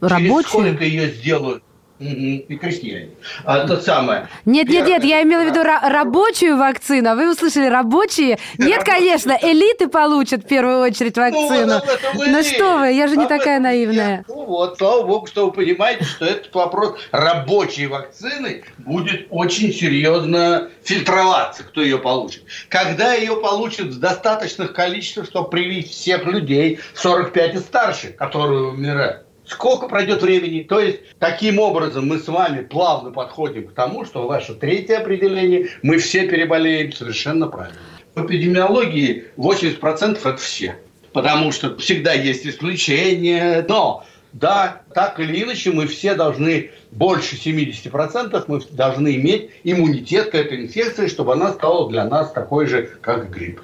Рабочие? 0.00 0.28
Через 0.28 0.48
сколько 0.48 0.84
ее 0.84 1.10
сделают? 1.10 1.62
И 2.00 2.56
крестьяне. 2.56 3.10
А, 3.44 3.66
то 3.66 3.76
самое. 3.80 4.28
Нет, 4.46 4.68
нет, 4.68 4.86
нет, 4.86 5.04
я 5.04 5.22
имела 5.22 5.42
в 5.42 5.46
виду 5.46 5.62
рабочую 5.62 6.56
вакцину. 6.56 7.10
А 7.10 7.14
вы 7.14 7.30
услышали 7.30 7.66
рабочие? 7.66 8.38
Нет, 8.58 8.84
конечно, 8.84 9.38
элиты 9.40 9.88
получат 9.88 10.44
в 10.44 10.46
первую 10.46 10.80
очередь 10.80 11.16
ну, 11.16 11.22
вакцину. 11.22 11.80
Ну, 12.14 12.24
ну 12.26 12.42
что 12.42 12.78
вы, 12.78 12.92
я 12.92 13.06
же 13.06 13.16
не 13.16 13.26
такая 13.26 13.60
наивная. 13.60 14.24
Ну 14.28 14.46
вот, 14.46 14.78
слава 14.78 15.06
богу, 15.06 15.26
что 15.26 15.46
вы 15.46 15.52
понимаете, 15.52 16.04
что 16.04 16.24
этот 16.24 16.54
вопрос 16.54 16.98
рабочей 17.12 17.86
вакцины 17.86 18.64
будет 18.78 19.26
очень 19.30 19.72
серьезно 19.72 20.70
фильтроваться, 20.82 21.64
кто 21.64 21.82
ее 21.82 21.98
получит. 21.98 22.44
Когда 22.68 23.12
ее 23.12 23.36
получат 23.36 23.88
в 23.88 24.00
достаточных 24.00 24.72
количествах, 24.72 25.26
чтобы 25.26 25.50
привить 25.50 25.90
всех 25.90 26.24
людей 26.24 26.80
45 26.94 27.54
и 27.54 27.58
старше, 27.58 28.08
которые 28.08 28.68
умирают 28.68 29.26
сколько 29.50 29.88
пройдет 29.88 30.22
времени. 30.22 30.62
То 30.62 30.80
есть, 30.80 31.00
таким 31.18 31.58
образом 31.58 32.06
мы 32.06 32.18
с 32.18 32.28
вами 32.28 32.62
плавно 32.62 33.10
подходим 33.10 33.68
к 33.68 33.72
тому, 33.72 34.04
что 34.04 34.26
ваше 34.26 34.54
третье 34.54 34.98
определение, 34.98 35.68
мы 35.82 35.98
все 35.98 36.26
переболеем 36.26 36.92
совершенно 36.92 37.48
правильно. 37.48 37.78
В 38.14 38.24
эпидемиологии 38.26 39.26
80% 39.36 40.18
это 40.18 40.36
все. 40.36 40.76
Потому 41.12 41.50
что 41.50 41.76
всегда 41.78 42.12
есть 42.12 42.46
исключения, 42.46 43.64
но 43.68 44.04
да, 44.32 44.82
так 44.94 45.18
или 45.18 45.42
иначе, 45.42 45.72
мы 45.72 45.86
все 45.86 46.14
должны, 46.14 46.70
больше 46.90 47.36
70% 47.36 48.44
мы 48.46 48.60
должны 48.70 49.16
иметь 49.16 49.50
иммунитет 49.64 50.30
к 50.30 50.34
этой 50.34 50.62
инфекции, 50.62 51.08
чтобы 51.08 51.32
она 51.32 51.52
стала 51.52 51.88
для 51.90 52.04
нас 52.04 52.30
такой 52.32 52.66
же, 52.66 52.90
как 53.00 53.30
грипп. 53.30 53.60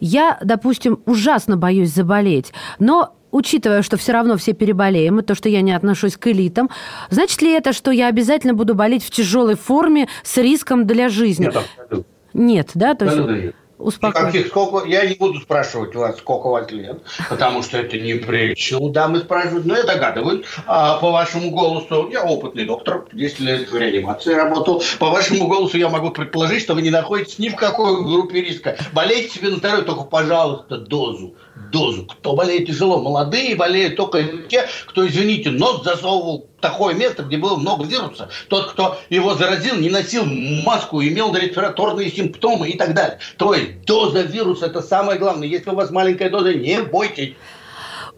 Я, 0.00 0.38
допустим, 0.42 1.00
ужасно 1.06 1.56
боюсь 1.56 1.90
заболеть, 1.90 2.52
но 2.78 3.14
учитывая, 3.30 3.82
что 3.82 3.96
все 3.96 4.12
равно 4.12 4.36
все 4.36 4.52
переболеем, 4.52 5.18
и 5.18 5.22
то, 5.22 5.34
что 5.34 5.48
я 5.48 5.60
не 5.60 5.72
отношусь 5.72 6.16
к 6.16 6.26
элитам, 6.28 6.70
значит 7.10 7.42
ли 7.42 7.52
это, 7.52 7.72
что 7.72 7.90
я 7.90 8.06
обязательно 8.08 8.54
буду 8.54 8.74
болеть 8.74 9.04
в 9.04 9.10
тяжелой 9.10 9.56
форме 9.56 10.08
с 10.22 10.36
риском 10.36 10.86
для 10.86 11.08
жизни? 11.08 11.50
Нет, 11.50 12.06
Нет 12.32 12.70
да? 12.74 12.94
То 12.94 13.04
есть... 13.06 13.54
Успокойтесь. 13.84 14.46
сколько, 14.46 14.86
я 14.86 15.04
не 15.04 15.14
буду 15.14 15.40
спрашивать 15.40 15.94
у 15.94 15.98
вас, 15.98 16.16
сколько 16.16 16.48
вас 16.48 16.70
лет, 16.70 17.02
потому 17.28 17.62
что 17.62 17.76
это 17.76 17.98
не 17.98 18.14
прилично. 18.14 18.78
Да, 18.88 19.08
мы 19.08 19.18
спрашивают, 19.18 19.66
но 19.66 19.76
я 19.76 19.82
догадываюсь. 19.82 20.46
А 20.66 20.96
по 20.96 21.10
вашему 21.10 21.50
голосу, 21.50 22.08
я 22.10 22.24
опытный 22.24 22.64
доктор, 22.64 23.04
10 23.12 23.40
лет 23.40 23.70
в 23.70 23.76
реанимации 23.76 24.32
работал. 24.32 24.82
По 24.98 25.10
вашему 25.10 25.48
голосу 25.48 25.76
я 25.76 25.90
могу 25.90 26.10
предположить, 26.10 26.62
что 26.62 26.74
вы 26.74 26.80
не 26.80 26.90
находитесь 26.90 27.38
ни 27.38 27.50
в 27.50 27.56
какой 27.56 28.02
группе 28.02 28.40
риска. 28.40 28.78
Болейте 28.92 29.28
себе 29.28 29.50
на 29.50 29.56
здоровье, 29.56 29.84
только, 29.84 30.04
пожалуйста, 30.04 30.78
дозу 30.78 31.34
дозу. 31.74 32.06
Кто 32.06 32.34
болеет 32.34 32.68
тяжело, 32.68 33.02
молодые 33.02 33.56
болеют 33.56 33.96
только 33.96 34.22
те, 34.48 34.66
кто, 34.86 35.06
извините, 35.06 35.50
нос 35.50 35.82
засовывал 35.82 36.46
в 36.56 36.60
такое 36.60 36.94
место, 36.94 37.24
где 37.24 37.36
было 37.36 37.56
много 37.56 37.84
вируса. 37.84 38.30
Тот, 38.48 38.70
кто 38.70 38.96
его 39.10 39.34
заразил, 39.34 39.74
не 39.76 39.90
носил 39.90 40.24
маску, 40.24 41.02
имел 41.02 41.34
респираторные 41.34 42.10
симптомы 42.10 42.68
и 42.68 42.78
так 42.78 42.94
далее. 42.94 43.18
То 43.36 43.52
есть 43.54 43.84
доза 43.84 44.22
вируса– 44.22 44.66
это 44.66 44.82
самое 44.82 45.18
главное. 45.18 45.48
Если 45.48 45.68
у 45.70 45.74
вас 45.74 45.90
маленькая 45.90 46.30
доза, 46.30 46.54
не 46.54 46.80
бойтесь. 46.80 47.34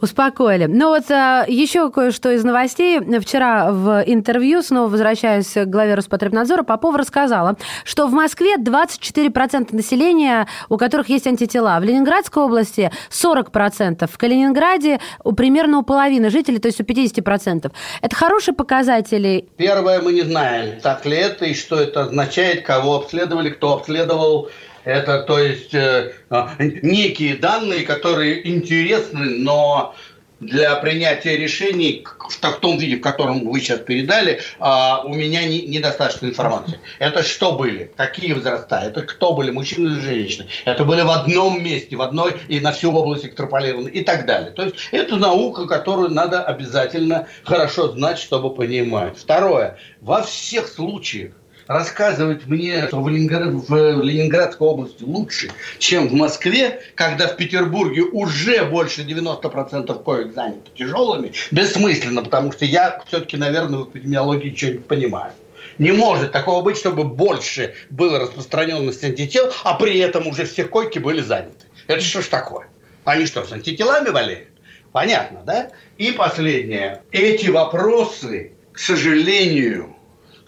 Успокоили. 0.01 0.67
Ну 0.67 0.89
вот 0.89 1.11
а, 1.11 1.47
еще 1.49 1.91
кое-что 1.91 2.31
из 2.31 2.45
новостей. 2.45 3.01
Вчера 3.21 3.73
в 3.73 4.03
интервью, 4.07 4.63
снова 4.63 4.89
возвращаясь 4.89 5.53
к 5.53 5.65
главе 5.65 5.95
Роспотребнадзора, 5.95 6.65
Попова 6.65 6.99
рассказала, 6.99 7.57
что 7.85 8.07
в 8.07 8.13
Москве 8.13 8.57
24% 8.57 9.75
населения, 9.75 10.47
у 10.69 10.77
которых 10.77 11.09
есть 11.09 11.27
антитела. 11.27 11.79
В 11.81 11.85
Ленинградской 11.85 12.43
области 12.43 12.93
40%. 13.11 14.07
В 14.07 14.19
Калининграде 14.19 15.01
примерно 15.35 15.79
у 15.79 15.83
половины 15.83 16.29
жителей, 16.29 16.59
то 16.59 16.69
есть 16.69 16.81
у 16.81 16.85
50%. 16.85 17.73
Это 18.03 18.17
хорошие 18.17 18.55
показатели? 18.55 19.49
Первое, 19.57 20.03
мы 20.03 20.13
не 20.13 20.23
знаем, 20.23 20.79
так 20.81 21.07
ли 21.07 21.17
это 21.17 21.47
и 21.47 21.55
что 21.55 21.81
это 21.81 22.03
означает, 22.03 22.67
кого 22.67 22.97
обследовали, 22.97 23.49
кто 23.49 23.73
обследовал 23.75 24.51
это, 24.87 25.22
то 25.22 25.40
есть, 25.40 25.75
э, 25.75 26.12
а, 26.31 26.55
некие 26.59 27.35
данные, 27.35 27.83
которые 27.83 28.49
интересны, 28.49 29.31
но 29.40 29.96
для 30.38 30.77
принятия 30.77 31.37
решений 31.37 32.07
в 32.31 32.61
том 32.61 32.79
виде, 32.79 32.96
в 32.96 33.01
котором 33.01 33.49
вы 33.49 33.59
сейчас 33.59 33.81
передали, 33.81 34.40
а, 34.61 35.03
у 35.05 35.12
меня 35.12 35.44
не, 35.44 35.62
недостаточно 35.62 36.27
информации. 36.27 36.79
Это 37.01 37.25
что 37.25 37.53
были? 37.53 37.90
Какие 37.96 38.35
возраста? 38.35 38.81
Это 38.85 39.03
кто 39.03 39.33
были? 39.33 39.51
Мужчины 39.51 39.88
или 39.88 40.01
женщины? 40.01 40.46
Это 40.64 40.85
были 40.85 41.01
в 41.01 41.11
одном 41.11 41.64
месте, 41.64 41.96
в 41.96 42.03
одной 42.03 42.37
и 42.46 42.61
на 42.61 42.70
всю 42.70 42.92
область 42.92 43.25
экстраполированы 43.27 43.88
и 43.88 44.05
так 44.05 44.25
далее. 44.25 44.53
То 44.53 44.64
есть 44.64 44.77
это 44.92 45.16
наука, 45.16 45.66
которую 45.66 46.11
надо 46.11 46.44
обязательно 46.44 47.27
хорошо 47.42 47.88
знать, 47.88 48.18
чтобы 48.18 48.55
понимать. 48.55 49.18
Второе. 49.18 49.79
Во 50.01 50.22
всех 50.22 50.68
случаях 50.68 51.33
рассказывать 51.66 52.46
мне, 52.46 52.87
что 52.87 53.02
в, 53.02 53.09
Ленинград, 53.09 53.52
в 53.52 54.02
Ленинградской 54.02 54.66
области 54.66 55.02
лучше, 55.02 55.50
чем 55.79 56.09
в 56.09 56.12
Москве, 56.12 56.81
когда 56.94 57.29
в 57.29 57.37
Петербурге 57.37 58.02
уже 58.02 58.64
больше 58.64 59.02
90% 59.02 60.02
коек 60.02 60.35
заняты 60.35 60.70
тяжелыми, 60.76 61.33
бессмысленно, 61.50 62.22
потому 62.22 62.52
что 62.52 62.64
я 62.64 63.02
все-таки, 63.07 63.37
наверное, 63.37 63.81
в 63.81 63.90
эпидемиологии 63.90 64.55
что-нибудь 64.55 64.87
понимаю. 64.87 65.33
Не 65.79 65.92
может 65.92 66.33
такого 66.33 66.62
быть, 66.62 66.79
чтобы 66.79 67.05
больше 67.05 67.74
было 67.90 68.18
распространенность 68.18 69.05
антител, 69.05 69.52
а 69.62 69.74
при 69.74 69.98
этом 69.98 70.26
уже 70.26 70.44
все 70.46 70.64
койки 70.64 70.98
были 70.98 71.20
заняты. 71.20 71.66
Это 71.87 72.00
что 72.00 72.22
ж 72.22 72.26
такое? 72.26 72.68
Они 73.05 73.26
что, 73.26 73.44
с 73.44 73.52
антителами 73.52 74.11
болеют? 74.11 74.48
Понятно, 74.92 75.42
да? 75.44 75.70
И 75.98 76.12
последнее. 76.12 77.02
Эти 77.12 77.48
вопросы, 77.48 78.52
к 78.72 78.79
сожалению, 78.79 79.96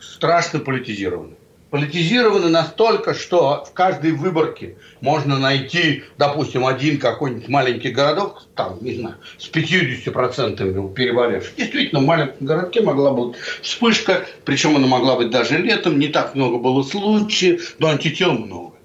страшно 0.01 0.61
политизированы. 0.61 1.35
Политизированы 1.71 2.49
настолько, 2.49 3.13
что 3.13 3.63
в 3.65 3.75
каждой 3.75 4.13
выборке 4.13 4.77
можно 5.03 5.39
найти, 5.39 6.03
допустим, 6.17 6.65
один 6.65 6.99
какой-нибудь 6.99 7.49
маленький 7.49 7.91
городок, 7.91 8.47
там, 8.55 8.79
не 8.81 8.95
знаю, 8.95 9.17
с 9.37 9.51
50% 9.51 10.95
переболевших. 10.95 11.55
Действительно, 11.57 12.01
в 12.01 12.07
маленьком 12.07 12.47
городке 12.47 12.81
могла 12.81 13.13
быть 13.13 13.37
вспышка, 13.61 14.27
причем 14.47 14.77
она 14.77 14.87
могла 14.87 15.17
быть 15.17 15.31
даже 15.31 15.59
летом, 15.59 15.99
не 15.99 16.09
так 16.09 16.35
много 16.35 16.57
было 16.57 16.83
случаев, 16.83 17.75
но 17.79 17.89
антител 17.89 18.33
много. 18.33 18.78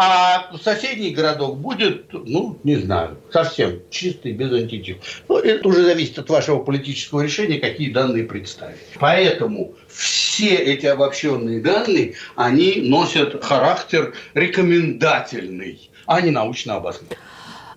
А 0.00 0.56
соседний 0.62 1.10
городок 1.10 1.58
будет, 1.58 2.12
ну, 2.12 2.56
не 2.62 2.76
знаю, 2.76 3.18
совсем 3.32 3.80
чистый, 3.90 4.30
без 4.30 4.52
антител. 4.52 4.96
Ну, 5.28 5.38
это 5.38 5.66
уже 5.66 5.82
зависит 5.82 6.20
от 6.20 6.30
вашего 6.30 6.60
политического 6.60 7.22
решения, 7.22 7.58
какие 7.58 7.90
данные 7.90 8.22
представить. 8.22 8.78
Поэтому 9.00 9.74
все 9.88 10.54
эти 10.54 10.86
обобщенные 10.86 11.60
данные, 11.60 12.14
они 12.36 12.76
носят 12.76 13.44
характер 13.44 14.14
рекомендательный, 14.34 15.90
а 16.06 16.20
не 16.20 16.30
научно 16.30 16.76
обоснованный. 16.76 17.18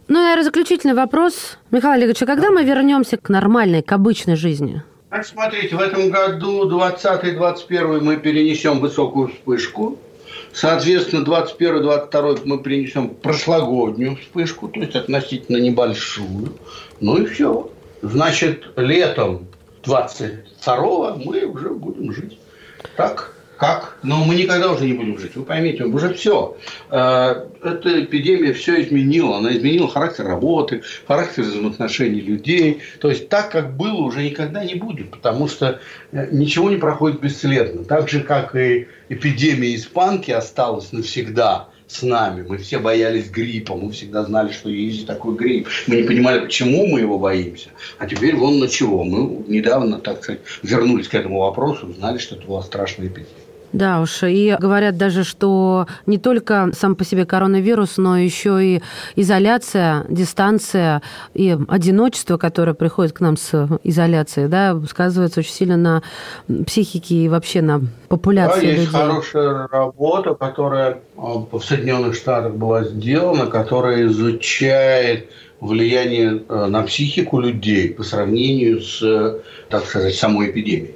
Ну, 0.08 0.20
наверное, 0.20 0.44
заключительный 0.44 0.94
вопрос. 0.94 1.58
Михаил 1.72 1.94
Олегович, 1.94 2.22
а 2.22 2.28
когда 2.28 2.52
мы 2.52 2.64
вернемся 2.64 3.18
к 3.18 3.30
нормальной, 3.30 3.82
к 3.82 3.92
обычной 3.94 4.36
жизни? 4.36 4.84
Так, 5.10 5.26
смотрите, 5.26 5.76
в 5.76 5.82
этом 5.82 6.12
году 6.12 6.70
20-21 6.70 8.02
мы 8.02 8.18
перенесем 8.18 8.80
высокую 8.80 9.30
вспышку. 9.30 9.98
Соответственно, 10.54 11.24
21-22 11.24 12.42
мы 12.46 12.62
перенесем 12.62 13.10
прошлогоднюю 13.10 14.18
вспышку, 14.18 14.68
то 14.68 14.80
есть 14.80 14.96
относительно 14.96 15.58
небольшую. 15.58 16.58
Ну 17.00 17.18
и 17.18 17.26
все. 17.26 17.72
Значит, 18.02 18.66
летом 18.76 19.48
22 19.84 21.16
мы 21.16 21.46
уже 21.46 21.70
будем 21.70 22.12
жить. 22.12 22.38
Так? 22.98 23.31
Как? 23.62 23.98
Но 24.02 24.26
мы 24.26 24.34
никогда 24.34 24.72
уже 24.72 24.86
не 24.86 24.94
будем 24.94 25.20
жить. 25.20 25.36
Вы 25.36 25.44
поймите, 25.44 25.84
уже 25.84 26.16
все. 26.16 26.58
Э, 26.90 27.46
эта 27.64 28.04
эпидемия 28.04 28.54
все 28.54 28.82
изменила. 28.82 29.38
Она 29.38 29.56
изменила 29.56 29.88
характер 29.88 30.26
работы, 30.26 30.82
характер 31.08 31.44
взаимоотношений 31.44 32.22
людей. 32.22 32.82
То 33.00 33.12
есть 33.12 33.30
так, 33.30 33.52
как 33.52 33.78
было, 33.78 34.02
уже 34.02 34.24
никогда 34.24 34.66
не 34.66 34.74
будет. 34.74 35.12
Потому 35.12 35.48
что 35.48 35.80
э, 36.12 36.30
ничего 36.32 36.72
не 36.72 36.78
проходит 36.78 37.22
бесследно. 37.22 37.84
Так 37.84 38.10
же, 38.10 38.22
как 38.22 38.56
и 38.56 38.88
эпидемия 39.10 39.76
испанки 39.76 40.32
осталась 40.32 40.92
навсегда 40.92 41.68
с 41.86 42.02
нами. 42.02 42.44
Мы 42.48 42.58
все 42.58 42.80
боялись 42.80 43.30
гриппа, 43.30 43.76
мы 43.76 43.92
всегда 43.92 44.24
знали, 44.24 44.52
что 44.52 44.70
есть 44.70 45.06
такой 45.06 45.36
грипп. 45.36 45.68
Мы 45.86 45.98
не 45.98 46.04
понимали, 46.04 46.40
почему 46.40 46.88
мы 46.88 47.02
его 47.02 47.20
боимся. 47.20 47.70
А 48.00 48.08
теперь 48.08 48.36
вон 48.36 48.58
на 48.58 48.68
чего. 48.68 49.04
Мы 49.04 49.44
недавно, 49.48 50.00
так 50.00 50.24
сказать, 50.24 50.42
вернулись 50.64 51.08
к 51.08 51.14
этому 51.14 51.42
вопросу, 51.42 51.86
узнали, 51.86 52.18
что 52.18 52.34
это 52.38 52.48
была 52.48 52.64
страшная 52.64 53.06
эпидемия. 53.06 53.41
Да 53.74 54.02
уж, 54.02 54.24
и 54.24 54.56
говорят 54.60 54.98
даже, 54.98 55.24
что 55.24 55.88
не 56.06 56.18
только 56.18 56.72
сам 56.74 56.96
по 56.96 57.06
себе 57.06 57.26
коронавирус, 57.26 57.98
но 57.98 58.18
еще 58.18 58.64
и 58.64 58.82
изоляция, 59.16 60.06
дистанция 60.10 61.02
и 61.34 61.58
одиночество, 61.68 62.38
которое 62.38 62.74
приходит 62.74 63.14
к 63.14 63.22
нам 63.22 63.38
с 63.38 63.80
изоляцией, 63.84 64.50
да, 64.50 64.80
сказывается 64.90 65.40
очень 65.40 65.54
сильно 65.54 65.78
на 65.78 66.04
психике 66.66 67.16
и 67.16 67.30
вообще 67.30 67.62
на 67.62 67.82
популяции 68.10 68.62
да, 68.62 68.68
людей. 68.68 68.82
есть 68.82 68.92
хорошая 68.92 69.68
работа, 69.68 70.34
которая 70.34 71.00
а, 71.18 71.46
в 71.50 71.60
Соединенных 71.62 72.16
Штатах 72.16 72.56
была 72.56 72.84
сделана, 72.84 73.46
которая 73.48 74.06
изучает 74.08 75.30
влияние 75.62 76.44
а, 76.50 76.68
на 76.68 76.84
психику 76.84 77.40
людей 77.40 77.94
по 77.94 78.04
сравнению 78.04 78.82
с, 78.82 79.40
так 79.70 79.86
сказать, 79.86 80.16
самой 80.16 80.52
эпидемией. 80.52 80.96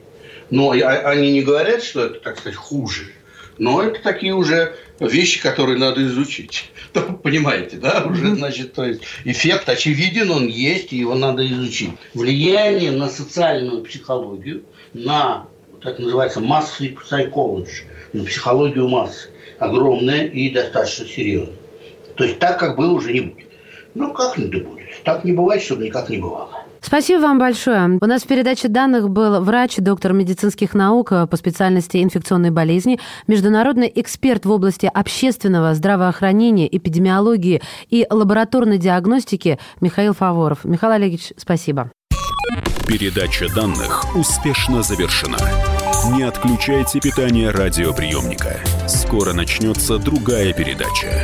Но 0.50 0.72
они 0.72 1.32
не 1.32 1.42
говорят, 1.42 1.84
что 1.84 2.06
это, 2.06 2.20
так 2.20 2.40
сказать, 2.40 2.56
хуже. 2.56 3.12
Но 3.58 3.82
это 3.82 4.02
такие 4.02 4.34
уже 4.34 4.76
вещи, 5.00 5.42
которые 5.42 5.78
надо 5.78 6.04
изучить. 6.06 6.70
Понимаете, 7.24 7.78
да? 7.78 8.04
Уже, 8.06 8.36
значит, 8.36 8.74
то 8.74 8.86
есть 8.86 9.02
эффект 9.24 9.70
очевиден, 9.70 10.32
он 10.32 10.48
есть, 10.48 10.94
и 10.94 10.98
его 10.98 11.16
надо 11.16 11.46
изучить. 11.48 11.92
Влияние 12.14 12.92
на 12.92 13.10
социальную 13.10 13.84
психологию, 13.84 14.64
на 14.94 15.48
так 15.82 16.00
называется 16.00 16.40
массовый 16.40 16.98
psychology, 17.10 17.84
на 18.14 18.24
психологию 18.26 18.88
массы, 18.88 19.30
огромное 19.60 20.26
и 20.26 20.50
достаточно 20.50 21.06
серьезное. 21.06 21.56
То 22.16 22.24
есть 22.24 22.40
так, 22.40 22.60
как 22.60 22.76
было, 22.76 22.94
уже 22.94 23.14
не 23.14 23.22
будет. 23.22 23.48
Ну, 23.94 24.14
как 24.14 24.38
не 24.38 24.48
будет? 24.48 25.04
Так 25.04 25.24
не 25.24 25.34
бывает, 25.34 25.62
чтобы 25.62 25.86
никак 25.86 26.10
не 26.10 26.18
бывало. 26.18 26.65
Спасибо 26.86 27.22
вам 27.22 27.40
большое. 27.40 27.98
У 28.00 28.06
нас 28.06 28.22
в 28.22 28.28
передаче 28.28 28.68
данных 28.68 29.10
был 29.10 29.44
врач, 29.44 29.78
доктор 29.78 30.14
медицинских 30.14 30.76
наук 30.76 31.10
по 31.10 31.36
специальности 31.36 32.04
инфекционной 32.04 32.52
болезни, 32.52 33.00
международный 33.26 33.92
эксперт 33.96 34.46
в 34.46 34.52
области 34.52 34.86
общественного 34.94 35.74
здравоохранения, 35.74 36.68
эпидемиологии 36.68 37.64
и 37.90 38.06
лабораторной 38.08 38.78
диагностики 38.78 39.58
Михаил 39.82 40.14
Фаворов. 40.14 40.64
Михаил 40.64 40.94
Олегович, 40.94 41.34
спасибо. 41.38 41.90
Передача 42.88 43.52
данных 43.56 44.16
успешно 44.16 44.84
завершена. 44.84 45.40
Не 46.16 46.22
отключайте 46.22 47.00
питание 47.00 47.50
радиоприемника. 47.50 48.60
Скоро 48.88 49.34
начнется 49.34 49.98
другая 49.98 50.54
передача. 50.54 51.24